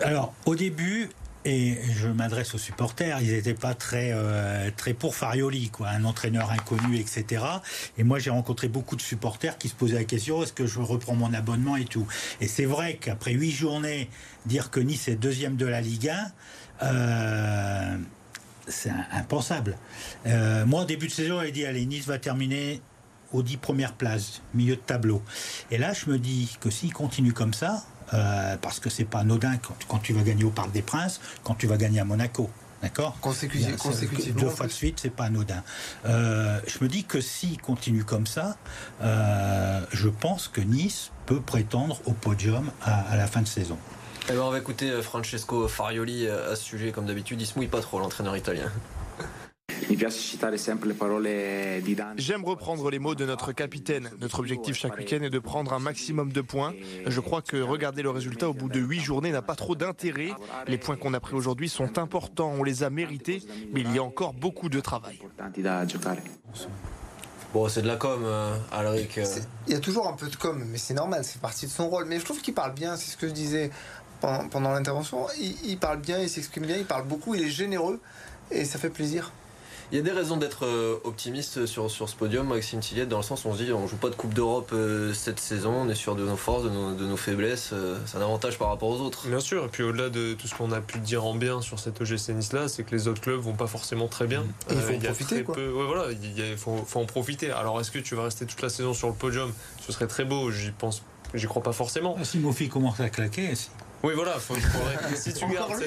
Alors, 0.00 0.32
au 0.46 0.54
début, 0.54 1.10
et 1.44 1.78
je 1.92 2.08
m'adresse 2.08 2.54
aux 2.54 2.58
supporters, 2.58 3.20
ils 3.20 3.32
n'étaient 3.32 3.54
pas 3.54 3.74
très, 3.74 4.10
euh, 4.12 4.70
très 4.76 4.94
pour 4.94 5.14
Farioli, 5.14 5.70
quoi, 5.70 5.88
un 5.88 6.04
entraîneur 6.04 6.50
inconnu, 6.50 6.98
etc. 6.98 7.44
Et 7.98 8.04
moi, 8.04 8.18
j'ai 8.18 8.30
rencontré 8.30 8.68
beaucoup 8.68 8.96
de 8.96 9.02
supporters 9.02 9.58
qui 9.58 9.68
se 9.68 9.74
posaient 9.74 9.96
la 9.96 10.04
question 10.04 10.42
est-ce 10.42 10.52
que 10.52 10.66
je 10.66 10.78
reprends 10.78 11.14
mon 11.14 11.34
abonnement 11.34 11.76
et 11.76 11.84
tout 11.84 12.06
Et 12.40 12.46
c'est 12.46 12.64
vrai 12.64 12.98
qu'après 13.00 13.32
huit 13.32 13.50
journées, 13.50 14.08
dire 14.46 14.70
que 14.70 14.80
Nice 14.80 15.08
est 15.08 15.16
deuxième 15.16 15.56
de 15.56 15.66
la 15.66 15.80
Ligue 15.80 16.10
1, 16.10 16.32
euh, 16.84 17.98
c'est 18.68 18.92
impensable. 19.12 19.76
Euh, 20.26 20.64
moi, 20.64 20.82
au 20.82 20.84
début 20.86 21.08
de 21.08 21.12
saison, 21.12 21.38
j'avais 21.38 21.52
dit 21.52 21.66
allez, 21.66 21.86
Nice 21.86 22.06
va 22.06 22.18
terminer 22.18 22.80
aux 23.32 23.42
dix 23.42 23.56
premières 23.56 23.94
places, 23.94 24.42
milieu 24.54 24.76
de 24.76 24.80
tableau. 24.80 25.22
Et 25.70 25.78
là, 25.78 25.92
je 25.92 26.10
me 26.10 26.18
dis 26.18 26.56
que 26.60 26.70
s'il 26.70 26.92
continue 26.92 27.32
comme 27.32 27.54
ça, 27.54 27.84
euh, 28.14 28.56
parce 28.60 28.80
que 28.80 28.90
c'est 28.90 29.04
pas 29.04 29.20
anodin 29.20 29.56
quand, 29.88 29.98
tu 29.98 30.12
vas 30.12 30.22
gagner 30.22 30.44
au 30.44 30.50
Parc 30.50 30.72
des 30.72 30.82
Princes, 30.82 31.20
quand 31.44 31.54
tu 31.54 31.66
vas 31.66 31.76
gagner 31.76 32.00
à 32.00 32.04
Monaco. 32.04 32.50
D'accord 32.82 33.16
Consécutivement. 33.20 33.76
Deux 34.36 34.48
fois 34.48 34.66
de 34.66 34.72
suite, 34.72 34.98
c'est 35.00 35.14
pas 35.14 35.24
anodin. 35.24 35.62
Euh, 36.04 36.58
je 36.66 36.82
me 36.82 36.88
dis 36.88 37.04
que 37.04 37.20
s'il 37.20 37.60
continue 37.60 38.02
comme 38.02 38.26
ça, 38.26 38.56
euh, 39.02 39.80
je 39.92 40.08
pense 40.08 40.48
que 40.48 40.60
Nice 40.60 41.12
peut 41.26 41.40
prétendre 41.40 42.00
au 42.06 42.12
podium 42.12 42.72
à, 42.82 43.16
la 43.16 43.28
fin 43.28 43.40
de 43.40 43.46
saison. 43.46 43.78
Alors 44.28 44.30
eh 44.30 44.32
ben, 44.32 44.42
on 44.42 44.50
va 44.50 44.58
écouter 44.58 45.00
Francesco 45.00 45.68
Farioli 45.68 46.28
à 46.28 46.56
ce 46.56 46.64
sujet, 46.64 46.90
comme 46.90 47.06
d'habitude. 47.06 47.40
Il 47.40 47.46
se 47.46 47.56
mouille 47.56 47.68
pas 47.68 47.80
trop, 47.80 48.00
l'entraîneur 48.00 48.36
italien. 48.36 48.70
J'aime 52.16 52.44
reprendre 52.44 52.90
les 52.90 52.98
mots 52.98 53.14
de 53.14 53.24
notre 53.24 53.52
capitaine. 53.52 54.10
Notre 54.20 54.40
objectif 54.40 54.76
chaque 54.76 54.96
week-end 54.96 55.22
est 55.22 55.30
de 55.30 55.38
prendre 55.38 55.72
un 55.72 55.78
maximum 55.78 56.32
de 56.32 56.40
points. 56.40 56.74
Je 57.06 57.20
crois 57.20 57.42
que 57.42 57.56
regarder 57.56 58.02
le 58.02 58.10
résultat 58.10 58.48
au 58.48 58.54
bout 58.54 58.68
de 58.68 58.80
huit 58.80 59.00
journées 59.00 59.30
n'a 59.30 59.42
pas 59.42 59.54
trop 59.54 59.74
d'intérêt. 59.74 60.30
Les 60.66 60.78
points 60.78 60.96
qu'on 60.96 61.14
a 61.14 61.20
pris 61.20 61.34
aujourd'hui 61.34 61.68
sont 61.68 61.98
importants, 61.98 62.52
on 62.58 62.62
les 62.62 62.82
a 62.82 62.90
mérités, 62.90 63.42
mais 63.72 63.80
il 63.80 63.94
y 63.94 63.98
a 63.98 64.02
encore 64.02 64.34
beaucoup 64.34 64.68
de 64.68 64.80
travail. 64.80 65.18
Bon, 67.52 67.68
c'est 67.68 67.82
de 67.82 67.86
la 67.86 67.96
com, 67.96 68.22
euh, 68.24 68.56
Alric. 68.70 69.18
Euh. 69.18 69.24
Il 69.66 69.74
y 69.74 69.76
a 69.76 69.80
toujours 69.80 70.08
un 70.08 70.14
peu 70.14 70.28
de 70.28 70.36
com, 70.36 70.64
mais 70.66 70.78
c'est 70.78 70.94
normal, 70.94 71.22
c'est 71.22 71.40
partie 71.40 71.66
de 71.66 71.70
son 71.70 71.90
rôle. 71.90 72.06
Mais 72.06 72.18
je 72.18 72.24
trouve 72.24 72.40
qu'il 72.40 72.54
parle 72.54 72.72
bien, 72.72 72.96
c'est 72.96 73.10
ce 73.10 73.16
que 73.18 73.28
je 73.28 73.32
disais 73.32 73.70
pendant, 74.20 74.70
l'intervention. 74.70 75.26
il 75.38 75.76
parle 75.78 76.00
bien, 76.00 76.18
il 76.20 76.30
s'exprime 76.30 76.64
bien, 76.64 76.76
il 76.76 76.86
parle 76.86 77.06
beaucoup, 77.06 77.34
il 77.34 77.42
est 77.42 77.50
généreux, 77.50 78.00
et 78.50 78.64
ça 78.64 78.78
fait 78.78 78.88
plaisir. 78.88 79.32
Il 79.92 79.96
y 79.96 79.98
a 79.98 80.02
des 80.02 80.10
raisons 80.10 80.38
d'être 80.38 80.64
euh, 80.64 80.96
optimiste 81.04 81.66
sur, 81.66 81.90
sur 81.90 82.08
ce 82.08 82.16
podium, 82.16 82.48
Maxime 82.48 82.80
Tilliette, 82.80 83.10
dans 83.10 83.18
le 83.18 83.22
sens 83.22 83.44
où 83.44 83.48
on 83.48 83.54
se 83.54 83.62
dit 83.62 83.70
on 83.72 83.86
joue 83.86 83.98
pas 83.98 84.08
de 84.08 84.14
Coupe 84.14 84.32
d'Europe 84.32 84.70
euh, 84.72 85.12
cette 85.12 85.38
saison, 85.38 85.82
on 85.82 85.88
est 85.90 85.94
sûr 85.94 86.16
de 86.16 86.24
nos 86.24 86.38
forces, 86.38 86.64
de 86.64 86.70
nos, 86.70 87.16
faiblesses. 87.18 87.72
Euh, 87.74 87.98
c'est 88.06 88.16
un 88.16 88.22
avantage 88.22 88.58
par 88.58 88.68
rapport 88.68 88.88
aux 88.88 89.02
autres. 89.02 89.28
Bien 89.28 89.38
sûr, 89.38 89.66
et 89.66 89.68
puis 89.68 89.82
au-delà 89.82 90.08
de 90.08 90.32
tout 90.32 90.48
ce 90.48 90.54
qu'on 90.54 90.72
a 90.72 90.80
pu 90.80 90.98
dire 90.98 91.26
en 91.26 91.34
bien 91.34 91.60
sur 91.60 91.78
cette 91.78 92.00
OGC 92.00 92.30
Nice 92.30 92.54
là, 92.54 92.68
c'est 92.68 92.84
que 92.84 92.92
les 92.92 93.06
autres 93.06 93.20
clubs 93.20 93.38
vont 93.38 93.52
pas 93.52 93.66
forcément 93.66 94.08
très 94.08 94.26
bien. 94.26 94.46
il 94.70 94.78
faut 94.78 94.94
en 94.94 94.98
profiter. 94.98 95.44
Quoi. 95.44 95.56
voilà, 95.86 96.06
il 96.10 96.56
faut, 96.56 96.86
en 96.94 97.04
profiter. 97.04 97.50
Alors 97.50 97.78
est-ce 97.78 97.90
que 97.90 97.98
tu 97.98 98.14
vas 98.14 98.24
rester 98.24 98.46
toute 98.46 98.62
la 98.62 98.70
saison 98.70 98.94
sur 98.94 99.08
le 99.08 99.14
podium? 99.14 99.52
Ce 99.86 99.92
serait 99.92 100.06
très 100.06 100.24
beau, 100.24 100.50
j'y 100.50 100.70
pense. 100.70 101.02
J'y 101.34 101.46
crois 101.46 101.62
pas 101.62 101.72
forcément. 101.72 102.16
Si 102.22 102.38
Mofi 102.38 102.70
commence 102.70 102.98
à 103.00 103.10
claquer, 103.10 103.52
oui, 104.02 104.14
voilà, 104.14 104.36
si 105.14 105.32
tu 105.32 105.46
gardes 105.46 105.80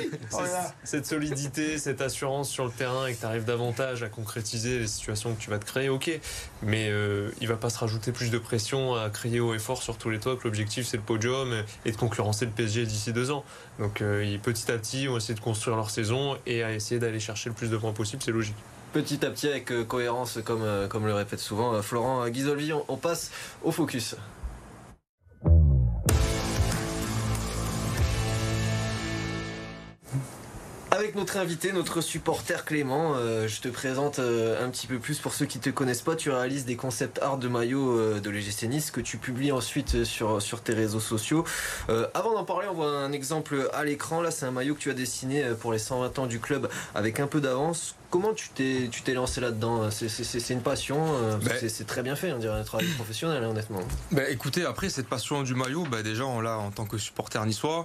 cette, 0.83 1.05
solidité, 1.05 1.77
cette 1.77 2.01
assurance 2.01 2.49
sur 2.49 2.63
le 2.63 2.71
terrain 2.71 3.07
et 3.07 3.13
que 3.13 3.19
tu 3.19 3.25
arrives 3.25 3.43
davantage 3.43 4.03
à 4.03 4.09
concrétiser 4.09 4.79
les 4.79 4.87
situations 4.87 5.33
que 5.35 5.41
tu 5.41 5.49
vas 5.49 5.59
te 5.59 5.65
créer, 5.65 5.89
ok. 5.89 6.19
Mais 6.61 6.89
euh, 6.89 7.29
il 7.41 7.47
va 7.47 7.57
pas 7.57 7.69
se 7.69 7.77
rajouter 7.77 8.11
plus 8.11 8.31
de 8.31 8.37
pression 8.37 8.95
à 8.95 9.09
crier 9.09 9.41
haut 9.41 9.53
et 9.53 9.59
fort 9.59 9.83
sur 9.83 9.97
tous 9.97 10.09
les 10.09 10.19
toits 10.19 10.37
que 10.37 10.45
l'objectif 10.45 10.85
c'est 10.85 10.97
le 10.97 11.03
podium 11.03 11.63
et 11.85 11.91
de 11.91 11.97
concurrencer 11.97 12.45
le 12.45 12.51
PSG 12.51 12.85
d'ici 12.85 13.11
deux 13.11 13.31
ans. 13.31 13.43
Donc 13.79 14.01
euh, 14.01 14.37
petit 14.41 14.71
à 14.71 14.77
petit, 14.77 15.07
on 15.09 15.13
va 15.13 15.17
essayer 15.17 15.35
de 15.35 15.39
construire 15.39 15.75
leur 15.75 15.89
saison 15.89 16.37
et 16.45 16.63
à 16.63 16.71
essayer 16.71 16.99
d'aller 16.99 17.19
chercher 17.19 17.49
le 17.49 17.55
plus 17.55 17.69
de 17.69 17.77
points 17.77 17.93
possible, 17.93 18.21
c'est 18.23 18.31
logique 18.31 18.55
petit 18.93 19.25
à 19.25 19.29
petit 19.29 19.49
avec 19.49 19.73
euh, 19.73 19.83
cohérence 19.83 20.39
comme, 20.45 20.63
comme 20.87 21.05
le 21.05 21.13
répète 21.13 21.41
souvent 21.41 21.81
Florent 21.81 22.29
Ghisolvi. 22.29 22.71
on 22.71 22.95
passe 22.95 23.29
au 23.61 23.73
focus. 23.73 24.15
Avec 30.95 31.13
notre 31.15 31.35
invité, 31.35 31.73
notre 31.73 31.99
supporter 31.99 32.63
Clément, 32.63 33.15
euh, 33.17 33.49
je 33.49 33.59
te 33.59 33.67
présente 33.67 34.19
euh, 34.19 34.65
un 34.65 34.69
petit 34.69 34.87
peu 34.87 34.97
plus 34.97 35.19
pour 35.19 35.33
ceux 35.33 35.45
qui 35.45 35.57
ne 35.57 35.63
te 35.63 35.69
connaissent 35.69 36.01
pas. 36.01 36.15
Tu 36.15 36.29
réalises 36.29 36.63
des 36.63 36.77
concepts 36.77 37.19
art 37.21 37.37
de 37.37 37.49
maillot 37.49 37.99
euh, 37.99 38.21
de 38.21 38.29
l'EGC 38.29 38.69
Nice 38.69 38.91
que 38.91 39.01
tu 39.01 39.17
publies 39.17 39.51
ensuite 39.51 40.05
sur, 40.05 40.41
sur 40.41 40.61
tes 40.61 40.73
réseaux 40.73 41.01
sociaux. 41.01 41.43
avant 42.13 42.33
d'en 42.33 42.45
parler, 42.45 42.67
on 42.71 42.73
voit 42.75 42.91
un 42.91 43.11
exemple 43.11 43.69
à 43.73 43.83
l'écran. 43.83 44.21
Là, 44.21 44.31
c'est 44.31 44.45
un 44.45 44.51
maillot 44.51 44.73
que 44.73 44.79
tu 44.79 44.89
as 44.89 44.93
dessiné 44.93 45.43
pour 45.59 45.73
les 45.73 45.79
120 45.79 46.17
ans 46.17 46.27
du 46.27 46.39
club 46.39 46.69
avec 46.93 47.19
un 47.19 47.27
peu 47.27 47.41
d'avance. 47.41 47.95
Comment 48.09 48.33
tu 48.33 48.47
t'es, 48.47 48.87
tu 48.89 49.01
t'es 49.01 49.15
lancé 49.15 49.41
là-dedans? 49.41 49.91
C'est, 49.91 50.49
une 50.53 50.61
passion, 50.61 50.97
ben 51.41 51.57
c'est, 51.59 51.85
très 51.85 52.03
bien 52.03 52.15
fait, 52.15 52.31
on 52.31 52.39
dirait 52.39 52.57
un 52.57 52.63
travail 52.63 52.87
professionnel, 52.95 53.43
hein, 53.43 53.49
honnêtement. 53.49 53.81
Ben, 54.13 54.27
écoutez, 54.29 54.63
après 54.63 54.87
cette 54.87 55.07
passion 55.07 55.43
du 55.43 55.55
maillot, 55.55 55.83
ben, 55.91 56.03
déjà, 56.03 56.23
là, 56.41 56.57
en 56.57 56.71
tant 56.71 56.85
que 56.85 56.97
supporter 56.97 57.45
niçois, 57.45 57.83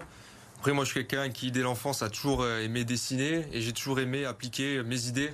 après, 0.61 0.75
moi, 0.75 0.85
je 0.85 0.91
suis 0.91 1.07
quelqu'un 1.07 1.31
qui, 1.31 1.51
dès 1.51 1.63
l'enfance, 1.63 2.03
a 2.03 2.11
toujours 2.11 2.43
euh, 2.43 2.63
aimé 2.63 2.85
dessiner 2.85 3.47
et 3.51 3.63
j'ai 3.63 3.73
toujours 3.73 3.99
aimé 3.99 4.27
appliquer 4.27 4.83
mes 4.83 5.07
idées. 5.07 5.33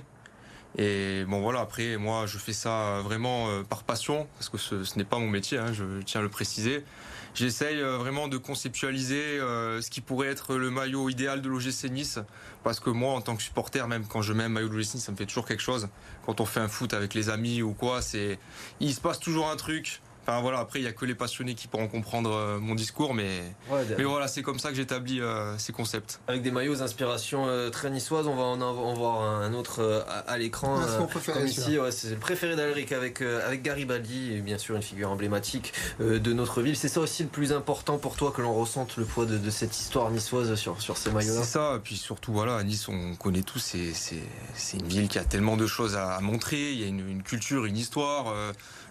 Et 0.77 1.25
bon, 1.27 1.41
voilà, 1.41 1.59
après, 1.59 1.97
moi, 1.97 2.25
je 2.27 2.37
fais 2.37 2.53
ça 2.53 3.01
vraiment 3.03 3.49
euh, 3.49 3.61
par 3.63 3.83
passion, 3.83 4.25
parce 4.35 4.47
que 4.47 4.57
ce, 4.57 4.97
n'est 4.97 5.03
pas 5.03 5.19
mon 5.19 5.27
métier, 5.27 5.57
hein, 5.57 5.73
je 5.73 5.83
tiens 6.05 6.21
à 6.21 6.23
le 6.23 6.29
préciser. 6.29 6.85
J'essaye 7.35 7.81
euh, 7.81 7.97
vraiment 7.97 8.29
de 8.29 8.37
conceptualiser 8.37 9.39
ce 9.39 9.89
qui 9.89 9.99
pourrait 9.99 10.29
être 10.29 10.55
le 10.55 10.71
maillot 10.71 11.09
idéal 11.09 11.41
de 11.41 11.49
l'OGC 11.49 11.91
Nice, 11.91 12.19
parce 12.63 12.79
que 12.79 12.89
moi, 12.89 13.11
en 13.11 13.19
tant 13.19 13.35
que 13.35 13.43
supporter, 13.43 13.85
même 13.89 14.05
quand 14.07 14.21
je 14.21 14.31
mets 14.31 14.45
un 14.45 14.49
maillot 14.49 14.69
de 14.69 14.75
l'OGC 14.75 14.93
Nice, 14.93 15.03
ça 15.03 15.11
me 15.11 15.17
fait 15.17 15.25
toujours 15.25 15.45
quelque 15.45 15.61
chose. 15.61 15.89
Quand 16.25 16.39
on 16.39 16.45
fait 16.45 16.61
un 16.61 16.69
foot 16.69 16.93
avec 16.93 17.13
les 17.13 17.29
amis 17.29 17.61
ou 17.61 17.73
quoi, 17.73 18.01
c'est, 18.01 18.39
il 18.79 18.93
se 18.93 19.01
passe 19.01 19.19
toujours 19.19 19.49
un 19.49 19.57
truc 19.57 19.99
Enfin 20.27 20.41
voilà, 20.41 20.59
après 20.59 20.79
il 20.79 20.83
y 20.83 20.87
a 20.87 20.91
que 20.91 21.05
les 21.05 21.15
passionnés 21.15 21.55
qui 21.55 21.69
pourront 21.69 21.87
comprendre 21.87 22.33
euh, 22.33 22.59
mon 22.59 22.75
discours, 22.75 23.13
mais 23.13 23.43
mais 23.97 24.03
voilà, 24.03 24.27
c'est 24.27 24.41
comme 24.41 24.59
ça 24.59 24.69
que 24.69 24.75
j'établis 24.75 25.21
euh, 25.21 25.57
ces 25.57 25.71
concepts. 25.71 26.19
Avec 26.27 26.41
des 26.41 26.51
maillots 26.51 26.75
d'inspiration 26.75 27.47
euh, 27.47 27.69
très 27.69 27.89
niçoise, 27.89 28.27
on 28.27 28.35
va 28.35 28.43
en, 28.43 28.93
voir 28.93 29.21
un 29.21 29.53
autre 29.53 30.05
à, 30.27 30.37
l'écran. 30.37 30.81
comme 31.33 31.47
ici, 31.47 31.77
c'est 31.91 32.09
le 32.09 32.17
préféré 32.17 32.57
d'Alric 32.57 32.91
avec 32.91 33.21
avec 33.21 33.61
Garibaldi, 33.61 34.33
et 34.33 34.41
bien 34.41 34.57
sûr 34.57 34.75
une 34.75 34.81
figure 34.81 35.09
emblématique 35.09 35.71
de 36.01 36.33
notre 36.33 36.61
ville. 36.61 36.75
C'est 36.75 36.89
ça 36.89 36.99
aussi 36.99 37.23
le 37.23 37.29
plus 37.29 37.53
important 37.53 37.97
pour 37.97 38.17
toi 38.17 38.33
que 38.35 38.41
l'on 38.41 38.53
ressente 38.53 38.97
le 38.97 39.05
poids 39.05 39.25
de, 39.25 39.49
cette 39.49 39.79
histoire 39.79 40.11
niçoise 40.11 40.55
sur 40.55 40.81
sur 40.81 40.97
ces 40.97 41.09
maillots-là? 41.09 41.43
C'est 41.43 41.51
ça, 41.51 41.75
et 41.77 41.79
puis 41.79 41.95
surtout 41.95 42.33
voilà, 42.33 42.61
Nice, 42.63 42.89
on 42.89 43.15
connaît 43.15 43.43
tous, 43.43 43.59
c'est 43.59 44.77
une 44.77 44.87
ville 44.87 45.07
qui 45.07 45.19
a 45.19 45.23
tellement 45.23 45.55
de 45.55 45.67
choses 45.67 45.95
à, 45.95 46.19
montrer. 46.19 46.73
Il 46.73 46.81
y 46.81 46.83
a 46.83 46.87
une, 46.87 47.07
une 47.07 47.23
culture, 47.23 47.63
une 47.63 47.77
histoire 47.77 48.33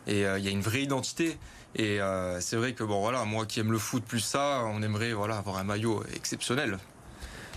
et 0.06 0.26
euh, 0.26 0.38
il 0.38 0.44
y 0.44 0.48
a 0.48 0.50
une 0.50 0.60
vraie 0.60 0.82
identité. 0.82 1.38
Et 1.74 2.00
euh, 2.00 2.40
c'est 2.40 2.56
vrai 2.56 2.72
que 2.72 2.84
bon 2.84 3.00
voilà, 3.00 3.24
moi 3.24 3.44
qui 3.44 3.60
aime 3.60 3.72
le 3.72 3.78
foot 3.78 4.02
plus 4.04 4.20
ça, 4.20 4.62
on 4.66 4.82
aimerait 4.82 5.12
voilà 5.12 5.36
avoir 5.36 5.58
un 5.58 5.64
maillot 5.64 6.02
exceptionnel. 6.14 6.78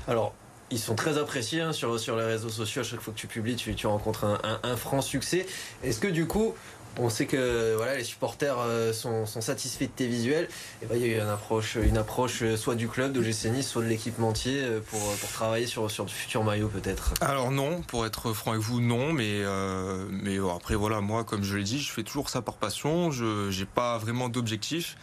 Alors 0.08 0.34
ils 0.72 0.80
sont 0.80 0.96
très 0.96 1.18
appréciés 1.18 1.62
hein, 1.62 1.74
sur, 1.74 1.96
les 1.96 2.26
réseaux 2.26 2.50
sociaux. 2.50 2.82
À 2.82 2.86
chaque 2.86 3.00
fois 3.00 3.14
que 3.14 3.20
tu 3.20 3.28
publies, 3.28 3.56
tu, 3.56 3.88
rencontres 3.88 4.40
un 4.62 4.78
franc 4.78 5.02
succès. 5.02 5.48
Est-ce 5.84 6.00
que 6.00 6.08
du 6.08 6.28
coup, 6.28 6.54
on 6.98 7.10
sait 7.10 7.26
que 7.26 7.76
voilà, 7.76 7.96
les 7.98 8.04
supporters 8.04 8.58
euh, 8.60 8.94
sont, 8.94 9.26
satisfaits 9.26 9.86
de 9.86 9.92
tes 9.92 10.08
visuels. 10.08 10.48
Et 10.82 10.86
ben, 10.86 10.96
il 10.96 11.02
y 11.02 11.14
a 11.14 11.18
eu 11.18 11.22
une 11.22 11.98
approche, 11.98 12.42
euh, 12.44 12.58
soit 12.58 12.76
du 12.76 12.88
club 12.88 13.14
de 13.14 13.22
GC 13.22 13.62
soit 13.62 13.82
de 13.82 13.88
l'équipementier 13.88 14.62
euh, 14.62 14.80
pour, 14.82 15.00
pour 15.00 15.30
travailler 15.30 15.68
sur, 15.68 15.90
sur 15.90 16.10
futur 16.10 16.44
maillot 16.44 16.68
peut-être. 16.68 17.14
Alors 17.22 17.52
non, 17.52 17.82
pour 17.82 18.06
être 18.06 18.34
franc 18.34 18.52
avec 18.52 18.64
vous, 18.64 18.82
non. 18.82 19.14
Mais, 19.14 19.44
mais 20.10 20.38
après 20.54 20.76
voilà, 20.76 21.02
moi 21.02 21.24
comme 21.24 21.44
je 21.44 21.58
l'ai 21.58 21.64
dit, 21.64 21.80
je 21.80 21.92
fais 21.92 22.04
toujours 22.04 22.30
ça 22.30 22.42
par 22.42 22.56
passion. 22.56 23.12
Je 23.12 23.58
n'ai 23.58 23.66
pas 23.66 23.98
vraiment 23.98 24.30
d'objectif. 24.30 24.98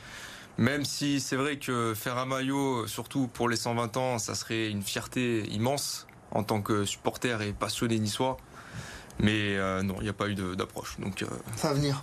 Même 0.59 0.85
si 0.85 1.21
c'est 1.21 1.37
vrai 1.37 1.59
que 1.59 1.93
faire 1.95 2.17
un 2.17 2.25
maillot, 2.25 2.87
surtout 2.87 3.29
pour 3.29 3.49
les 3.49 3.57
120 3.57 3.97
ans, 3.99 4.19
ça 4.19 4.35
serait 4.35 4.71
une 4.71 4.83
fierté 4.83 5.47
immense 5.51 6.07
en 6.31 6.45
tant 6.45 6.63
que 6.63 6.85
supporter 6.85 7.43
et 7.43 7.53
passionné 7.53 7.99
niçois. 7.99 8.39
Mais 9.19 9.57
non, 9.83 9.97
il 9.99 10.05
n'y 10.05 10.09
a 10.09 10.13
pas 10.13 10.29
eu 10.29 10.35
d'approche. 10.35 10.97
Donc 10.99 11.25
ça 11.57 11.69
va 11.69 11.75
venir. 11.75 12.03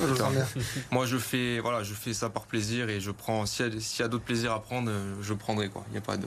Moi, 0.90 1.04
je 1.04 1.18
fais, 1.18 1.60
voilà, 1.60 1.82
je 1.82 1.92
fais 1.92 2.14
ça 2.14 2.30
par 2.30 2.44
plaisir 2.44 2.88
et 2.88 3.00
je 3.00 3.10
prends. 3.10 3.44
S'il 3.44 3.66
y 3.66 4.02
a, 4.02 4.08
d'autres 4.08 4.24
plaisirs 4.24 4.52
à 4.52 4.62
prendre, 4.62 4.90
je 5.20 5.34
prendrai 5.34 5.68
quoi. 5.68 5.84
Il 5.90 5.94
y 5.94 5.98
a 5.98 6.00
pas 6.00 6.16
de. 6.16 6.26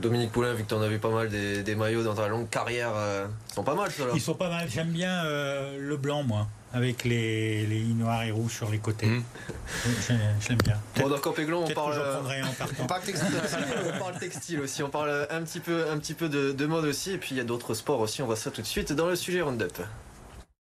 Dominique 0.00 0.32
Poulain, 0.32 0.52
vu 0.54 0.64
que 0.64 0.68
tu 0.68 0.74
en 0.74 0.82
as 0.82 0.88
vu 0.88 0.98
pas 0.98 1.10
mal 1.10 1.28
des, 1.28 1.74
maillots 1.74 2.02
dans 2.02 2.14
ta 2.14 2.28
longue 2.28 2.48
carrière, 2.48 2.92
ils 3.50 3.54
sont 3.54 3.62
pas 3.62 3.74
mal, 3.74 3.90
ceux-là. 3.90 4.12
Ils 4.14 4.20
sont 4.20 4.34
pas 4.34 4.48
mal. 4.48 4.68
J'aime 4.68 4.90
bien 4.90 5.22
le 5.24 5.96
blanc, 5.96 6.22
moi 6.22 6.46
avec 6.76 7.04
les, 7.04 7.66
les 7.66 7.80
noirs 7.80 8.22
et 8.24 8.30
rouges 8.30 8.52
sur 8.52 8.70
les 8.70 8.78
côtés. 8.78 9.06
Mmh. 9.06 9.22
Je, 10.40 10.48
l'aime 10.50 10.58
bien. 10.62 10.76
Bon, 10.96 11.08
dans 11.08 11.18
Campéglon, 11.18 11.64
on 11.66 11.72
parle. 11.72 12.00
on 12.78 12.86
parle 12.86 13.02
textile 13.02 13.34
aussi. 13.42 13.56
on 13.94 13.98
parle 13.98 14.18
textile 14.18 14.60
aussi. 14.60 14.82
On 14.82 14.90
parle 14.90 15.26
un 15.30 15.42
petit 15.42 15.60
peu, 15.60 15.90
un 15.90 15.98
petit 15.98 16.14
peu 16.14 16.28
de, 16.28 16.52
de 16.52 16.66
mode 16.66 16.84
aussi. 16.84 17.12
Et 17.12 17.18
puis 17.18 17.30
il 17.34 17.38
y 17.38 17.40
a 17.40 17.44
d'autres 17.44 17.72
sports 17.74 18.00
aussi. 18.00 18.20
On 18.20 18.26
voit 18.26 18.36
ça 18.36 18.50
tout 18.50 18.60
de 18.60 18.66
suite 18.66 18.92
dans 18.92 19.06
le 19.06 19.16
sujet 19.16 19.40
Roundup. 19.40 19.80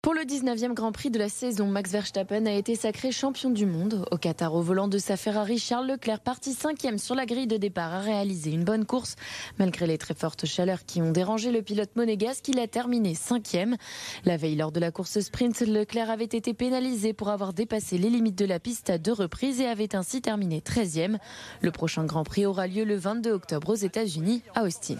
Pour 0.01 0.15
le 0.15 0.21
19e 0.21 0.73
Grand 0.73 0.91
Prix 0.91 1.11
de 1.11 1.19
la 1.19 1.29
saison, 1.29 1.67
Max 1.67 1.91
Verstappen 1.91 2.47
a 2.47 2.53
été 2.53 2.75
sacré 2.75 3.11
champion 3.11 3.51
du 3.51 3.67
monde. 3.67 4.03
Au 4.09 4.17
Qatar, 4.17 4.55
au 4.55 4.61
volant 4.63 4.87
de 4.87 4.97
sa 4.97 5.15
Ferrari, 5.15 5.59
Charles 5.59 5.85
Leclerc, 5.85 6.21
parti 6.21 6.53
cinquième 6.53 6.97
sur 6.97 7.13
la 7.13 7.27
grille 7.27 7.45
de 7.45 7.57
départ, 7.57 7.93
a 7.93 7.99
réalisé 7.99 8.49
une 8.49 8.63
bonne 8.63 8.85
course. 8.85 9.15
Malgré 9.59 9.85
les 9.85 9.99
très 9.99 10.15
fortes 10.15 10.47
chaleurs 10.47 10.85
qui 10.85 11.03
ont 11.03 11.11
dérangé 11.11 11.51
le 11.51 11.61
pilote 11.61 11.95
monégasque, 11.95 12.47
il 12.47 12.59
a 12.59 12.65
terminé 12.67 13.13
cinquième. 13.13 13.77
La 14.25 14.37
veille, 14.37 14.55
lors 14.55 14.71
de 14.71 14.79
la 14.79 14.89
course 14.89 15.19
sprint, 15.19 15.61
Leclerc 15.61 16.09
avait 16.09 16.23
été 16.25 16.55
pénalisé 16.55 17.13
pour 17.13 17.29
avoir 17.29 17.53
dépassé 17.53 17.99
les 17.99 18.09
limites 18.09 18.39
de 18.39 18.45
la 18.45 18.59
piste 18.59 18.89
à 18.89 18.97
deux 18.97 19.13
reprises 19.13 19.61
et 19.61 19.67
avait 19.67 19.95
ainsi 19.95 20.19
terminé 20.19 20.61
13e. 20.61 21.19
Le 21.61 21.71
prochain 21.71 22.05
Grand 22.05 22.23
Prix 22.23 22.47
aura 22.47 22.65
lieu 22.65 22.85
le 22.85 22.95
22 22.95 23.33
octobre 23.33 23.69
aux 23.69 23.75
États-Unis, 23.75 24.41
à 24.55 24.63
Austin. 24.63 24.97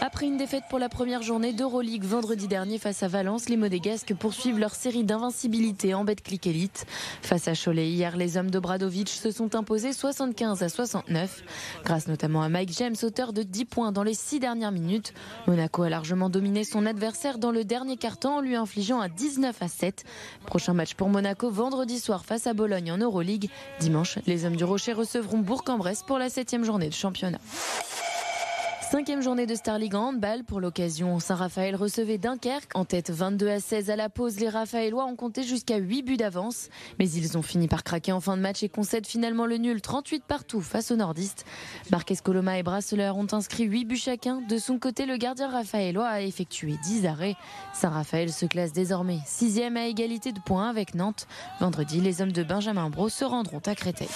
Après 0.00 0.26
une 0.26 0.36
défaite 0.36 0.64
pour 0.68 0.78
la 0.78 0.90
première 0.90 1.22
journée 1.22 1.54
d'Euroleague 1.54 2.04
vendredi 2.04 2.48
dernier 2.48 2.78
face 2.78 3.02
à 3.02 3.08
Valence, 3.08 3.48
les 3.48 3.56
Modégasques 3.56 4.14
poursuivent 4.14 4.58
leur 4.58 4.74
série 4.74 5.04
d'invincibilité 5.04 5.94
en 5.94 6.04
Betclic 6.04 6.46
Elite. 6.46 6.84
Face 7.22 7.48
à 7.48 7.54
Cholet 7.54 7.88
hier, 7.88 8.14
les 8.14 8.36
hommes 8.36 8.50
de 8.50 8.58
Bradovic 8.58 9.08
se 9.08 9.30
sont 9.30 9.54
imposés 9.54 9.94
75 9.94 10.62
à 10.62 10.68
69. 10.68 11.42
Grâce 11.82 12.08
notamment 12.08 12.42
à 12.42 12.50
Mike 12.50 12.74
James, 12.76 12.94
auteur 13.02 13.32
de 13.32 13.42
10 13.42 13.64
points 13.64 13.90
dans 13.90 14.02
les 14.02 14.12
6 14.12 14.38
dernières 14.38 14.70
minutes. 14.70 15.14
Monaco 15.46 15.82
a 15.82 15.88
largement 15.88 16.28
dominé 16.28 16.64
son 16.64 16.84
adversaire 16.84 17.38
dans 17.38 17.50
le 17.50 17.64
dernier 17.64 17.96
quart-temps 17.96 18.36
en 18.36 18.40
lui 18.42 18.54
infligeant 18.54 19.00
un 19.00 19.08
19 19.08 19.62
à 19.62 19.68
7. 19.68 20.04
Prochain 20.44 20.74
match 20.74 20.94
pour 20.94 21.08
Monaco 21.08 21.50
vendredi 21.50 21.98
soir 21.98 22.26
face 22.26 22.46
à 22.46 22.52
Bologne 22.52 22.92
en 22.92 22.98
Euroleague. 22.98 23.48
Dimanche, 23.80 24.18
les 24.26 24.44
hommes 24.44 24.56
du 24.56 24.64
Rocher 24.64 24.92
recevront 24.92 25.38
Bourg-en-Bresse 25.38 26.02
pour 26.06 26.18
la 26.18 26.28
septième 26.28 26.64
journée 26.64 26.90
de 26.90 26.94
championnat. 26.94 27.38
Cinquième 28.96 29.20
journée 29.20 29.44
de 29.44 29.54
Star 29.54 29.78
League 29.78 29.94
en 29.94 30.08
handball. 30.08 30.42
Pour 30.42 30.58
l'occasion, 30.58 31.20
Saint-Raphaël 31.20 31.76
recevait 31.76 32.16
Dunkerque. 32.16 32.70
En 32.74 32.86
tête 32.86 33.10
22 33.10 33.46
à 33.46 33.60
16 33.60 33.90
à 33.90 33.96
la 33.96 34.08
pause, 34.08 34.40
les 34.40 34.48
Raphaëlois 34.48 35.04
ont 35.04 35.16
compté 35.16 35.42
jusqu'à 35.42 35.76
8 35.76 36.02
buts 36.02 36.16
d'avance. 36.16 36.70
Mais 36.98 37.06
ils 37.10 37.36
ont 37.36 37.42
fini 37.42 37.68
par 37.68 37.84
craquer 37.84 38.12
en 38.12 38.22
fin 38.22 38.38
de 38.38 38.42
match 38.42 38.62
et 38.62 38.70
concèdent 38.70 39.06
finalement 39.06 39.44
le 39.44 39.58
nul 39.58 39.82
38 39.82 40.24
partout 40.24 40.62
face 40.62 40.90
aux 40.92 40.96
nordistes. 40.96 41.44
Marques 41.90 42.14
Coloma 42.24 42.58
et 42.58 42.62
Brasseleur 42.62 43.18
ont 43.18 43.26
inscrit 43.32 43.64
8 43.64 43.84
buts 43.84 43.96
chacun. 43.98 44.40
De 44.48 44.56
son 44.56 44.78
côté, 44.78 45.04
le 45.04 45.18
gardien 45.18 45.50
Raphaëlois 45.50 46.08
a 46.08 46.22
effectué 46.22 46.76
10 46.82 47.04
arrêts. 47.04 47.36
Saint-Raphaël 47.74 48.32
se 48.32 48.46
classe 48.46 48.72
désormais 48.72 49.18
sixième 49.26 49.76
à 49.76 49.84
égalité 49.88 50.32
de 50.32 50.40
points 50.40 50.70
avec 50.70 50.94
Nantes. 50.94 51.26
Vendredi, 51.60 52.00
les 52.00 52.22
hommes 52.22 52.32
de 52.32 52.42
Benjamin 52.42 52.88
Bro 52.88 53.10
se 53.10 53.26
rendront 53.26 53.60
à 53.66 53.74
Créteil. 53.74 54.08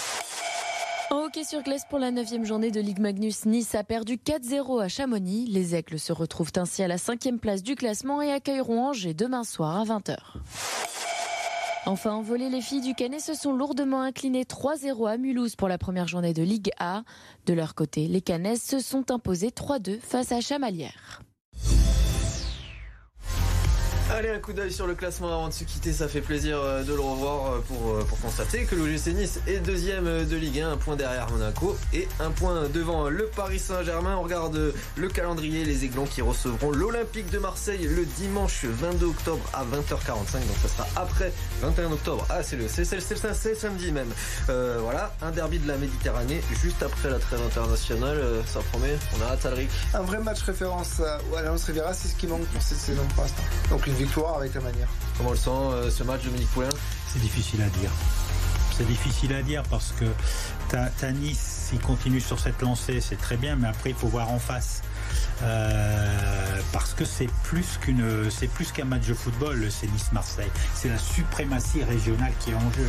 En 1.12 1.25
hockey 1.25 1.42
sur 1.42 1.62
glace 1.64 1.85
pour 1.90 1.99
la 1.99 2.12
9 2.12 2.44
journée 2.44 2.70
de 2.70 2.81
Ligue 2.81 3.01
Magnus, 3.01 3.44
Nice 3.44 3.75
a 3.75 3.83
perdu 3.83 4.14
4-0 4.14 4.81
à 4.81 4.87
Chamonix. 4.87 5.44
Les 5.46 5.75
Aigles 5.75 5.99
se 5.99 6.12
retrouvent 6.12 6.53
ainsi 6.55 6.85
à 6.85 6.88
la 6.88 6.99
5 6.99 7.40
place 7.40 7.64
du 7.64 7.75
classement 7.75 8.23
et 8.23 8.31
accueilleront 8.31 8.87
Angers 8.87 9.12
demain 9.12 9.42
soir 9.42 9.81
à 9.81 9.85
20h. 9.85 10.16
Enfin, 11.85 12.12
en 12.12 12.23
volée, 12.23 12.49
les 12.49 12.61
filles 12.61 12.81
du 12.81 12.94
Canet 12.94 13.20
se 13.20 13.35
sont 13.35 13.53
lourdement 13.53 14.03
inclinées 14.03 14.44
3-0 14.44 15.11
à 15.11 15.16
Mulhouse 15.16 15.57
pour 15.57 15.66
la 15.66 15.79
première 15.79 16.07
journée 16.07 16.33
de 16.33 16.44
Ligue 16.44 16.70
A. 16.79 17.03
De 17.46 17.55
leur 17.55 17.75
côté, 17.75 18.07
les 18.07 18.20
Canesses 18.20 18.62
se 18.62 18.79
sont 18.79 19.11
imposées 19.11 19.51
3-2 19.51 19.99
face 19.99 20.31
à 20.31 20.40
Chamalières. 20.40 21.23
Allez, 24.12 24.31
un 24.31 24.40
coup 24.40 24.53
d'œil 24.53 24.73
sur 24.73 24.88
le 24.88 24.94
classement 24.96 25.29
avant 25.33 25.46
de 25.46 25.53
se 25.53 25.62
quitter. 25.62 25.92
Ça 25.92 26.09
fait 26.09 26.20
plaisir 26.20 26.59
euh, 26.59 26.83
de 26.83 26.92
le 26.92 27.01
revoir 27.01 27.53
euh, 27.53 27.59
pour, 27.61 27.94
euh, 27.94 28.05
pour 28.09 28.20
constater 28.20 28.64
que 28.64 28.75
l'OGC 28.75 29.14
Nice 29.14 29.38
est 29.46 29.61
deuxième 29.61 30.27
de 30.27 30.37
Ligue 30.37 30.61
1, 30.61 30.73
un 30.73 30.77
point 30.77 30.96
derrière 30.96 31.31
Monaco 31.31 31.77
et 31.92 32.09
un 32.18 32.31
point 32.31 32.68
devant 32.75 33.09
le 33.09 33.27
Paris 33.27 33.61
Saint-Germain. 33.61 34.16
On 34.16 34.23
regarde 34.23 34.75
le 34.96 35.09
calendrier, 35.09 35.64
les 35.64 35.85
Aiglons 35.85 36.07
qui 36.07 36.23
recevront 36.23 36.73
l'Olympique 36.73 37.31
de 37.31 37.38
Marseille 37.38 37.87
le 37.87 38.05
dimanche 38.05 38.64
22 38.64 39.07
octobre 39.07 39.44
à 39.53 39.62
20h45. 39.64 40.09
Donc 40.09 40.57
ça 40.62 40.68
sera 40.68 40.87
après 40.96 41.33
21 41.62 41.92
octobre. 41.92 42.27
Ah, 42.31 42.42
c'est 42.42 42.57
le, 42.57 42.66
c'est, 42.66 42.85
c'est, 42.85 43.55
samedi 43.55 43.92
même. 43.92 44.11
voilà, 44.49 45.14
un 45.23 45.31
derby 45.31 45.61
de 45.61 45.68
la 45.68 45.77
Méditerranée 45.77 46.40
juste 46.61 46.83
après 46.83 47.11
la 47.11 47.20
trêve 47.20 47.42
internationale. 47.46 48.20
ça 48.46 48.59
promet. 48.73 48.99
On 49.16 49.23
a 49.25 49.33
hâte, 49.35 49.46
Alric. 49.46 49.70
Un 49.94 50.03
vrai 50.03 50.18
match 50.18 50.42
référence 50.42 50.99
à 51.01 51.20
Alliance 51.38 51.64
Riviera, 51.64 51.94
c'est 51.94 52.09
ce 52.09 52.16
qui 52.16 52.27
manque 52.27 52.44
pour 52.46 52.61
cette 52.61 52.79
saison 52.79 53.03
pour 53.14 53.23
l'instant. 53.23 53.42
Donc 53.70 53.87
une 53.87 53.99
victoire 54.00 54.38
avec 54.38 54.54
la 54.54 54.60
manière. 54.62 54.88
Comment 55.18 55.30
le 55.30 55.36
sent 55.36 55.50
euh, 55.50 55.90
ce 55.90 56.02
match, 56.04 56.24
Dominique 56.24 56.50
Poulain? 56.50 56.68
C'est 57.12 57.20
difficile 57.20 57.60
à 57.62 57.68
dire. 57.78 57.90
C'est 58.76 58.86
difficile 58.86 59.34
à 59.34 59.42
dire 59.42 59.62
parce 59.68 59.92
que 59.92 60.06
ta, 60.70 61.12
Nice, 61.12 61.66
s'il 61.68 61.80
continue 61.80 62.20
sur 62.20 62.40
cette 62.40 62.62
lancée, 62.62 63.00
c'est 63.02 63.18
très 63.18 63.36
bien, 63.36 63.56
mais 63.56 63.68
après 63.68 63.90
il 63.90 63.96
faut 63.96 64.08
voir 64.08 64.30
en 64.30 64.38
face. 64.38 64.80
Euh, 65.42 66.60
parce 66.72 66.94
que 66.94 67.04
c'est 67.04 67.28
plus 67.44 67.78
qu'une, 67.78 68.30
c'est 68.30 68.46
plus 68.46 68.72
qu'un 68.72 68.84
match 68.84 69.06
de 69.06 69.12
football, 69.12 69.66
c'est 69.70 69.86
Nice-Marseille. 69.88 70.50
C'est 70.74 70.88
la 70.88 70.98
suprématie 70.98 71.82
régionale 71.82 72.32
qui 72.40 72.52
est 72.52 72.54
en 72.54 72.72
jeu 72.72 72.86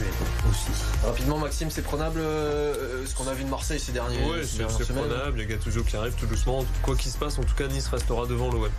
aussi. 0.50 0.71
Rapidement, 1.04 1.39
Maxime, 1.39 1.69
c'est 1.69 1.82
prenable 1.82 2.19
euh, 2.19 3.06
ce 3.06 3.15
qu'on 3.15 3.28
a 3.28 3.34
vu 3.34 3.43
de 3.43 3.50
Marseille 3.50 3.80
ces 3.80 3.91
derniers. 3.91 4.19
Oui, 4.24 4.45
c'est, 4.45 4.63
prenable. 4.93 5.39
Les 5.39 5.45
gars 5.45 5.58
toujours 5.58 5.86
qui 5.86 5.97
arrivent 5.97 6.15
tout 6.15 6.28
doucement. 6.28 6.63
Quoi 6.84 6.95
qu'il 6.95 7.12
se 7.12 7.17
passe, 7.17 7.38
en 7.38 7.43
tout 7.43 7.56
cas, 7.56 7.67
Nice 7.67 7.88
restera 7.88 8.26
devant 8.28 8.50
l'OM 8.50 8.69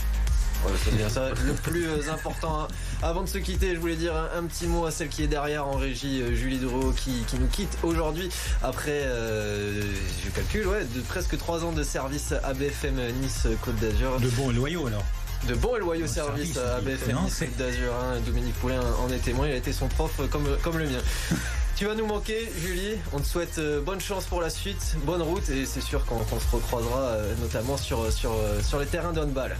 c'est 0.84 0.96
bien 0.96 1.08
ça. 1.08 1.30
Le 1.44 1.52
plus 1.52 1.86
euh, 1.86 2.12
important, 2.12 2.62
hein. 2.62 2.68
avant 3.02 3.22
de 3.22 3.28
se 3.28 3.38
quitter, 3.38 3.74
je 3.74 3.80
voulais 3.80 3.96
dire 3.96 4.14
un, 4.14 4.44
petit 4.44 4.66
mot 4.66 4.86
à 4.86 4.90
celle 4.90 5.08
qui 5.08 5.22
est 5.22 5.28
derrière 5.28 5.66
en 5.66 5.76
régie, 5.76 6.22
euh, 6.22 6.34
Julie 6.34 6.58
Duro, 6.58 6.92
qui, 6.92 7.24
nous 7.38 7.46
quitte 7.46 7.76
aujourd'hui 7.82 8.28
après, 8.62 9.02
euh, 9.04 9.82
je 10.24 10.30
calcule, 10.30 10.66
ouais, 10.66 10.84
de 10.84 11.00
presque 11.00 11.36
trois 11.38 11.64
ans 11.64 11.72
de 11.72 11.82
service 11.82 12.34
à 12.44 12.54
BFM 12.54 12.96
Nice 13.20 13.46
Côte 13.62 13.76
d'Azur. 13.76 14.20
De 14.20 14.28
bons 14.28 14.50
et 14.50 14.54
loyaux 14.54 14.86
alors 14.86 15.04
de 15.48 15.54
bons 15.54 15.74
et 15.74 15.80
loyaux 15.80 16.06
services 16.06 16.56
à 16.56 16.80
BFM 16.80 17.18
Nice 17.24 17.40
Côte 17.40 17.56
d'Azur. 17.56 17.92
Hein. 17.94 18.20
Dominique 18.24 18.54
Poulin 18.54 18.80
en 19.04 19.10
est 19.10 19.18
témoin, 19.18 19.48
il 19.48 19.52
a 19.52 19.56
été 19.56 19.72
son 19.72 19.88
prof 19.88 20.20
comme, 20.30 20.46
comme 20.62 20.78
le 20.78 20.84
mien. 20.84 21.00
Tu 21.74 21.86
vas 21.86 21.94
nous 21.94 22.06
manquer, 22.06 22.52
Julie. 22.60 22.96
On 23.12 23.18
te 23.18 23.26
souhaite 23.26 23.58
bonne 23.84 24.00
chance 24.00 24.26
pour 24.26 24.40
la 24.40 24.50
suite, 24.50 24.94
bonne 25.04 25.22
route 25.22 25.48
et 25.48 25.66
c'est 25.66 25.80
sûr 25.80 26.04
qu'on 26.04 26.20
se 26.20 26.54
recroisera 26.54 27.16
notamment 27.40 27.76
sur, 27.76 28.12
sur, 28.12 28.36
sur 28.62 28.78
les 28.78 28.86
terrains 28.86 29.12
de 29.12 29.20
handball. 29.20 29.56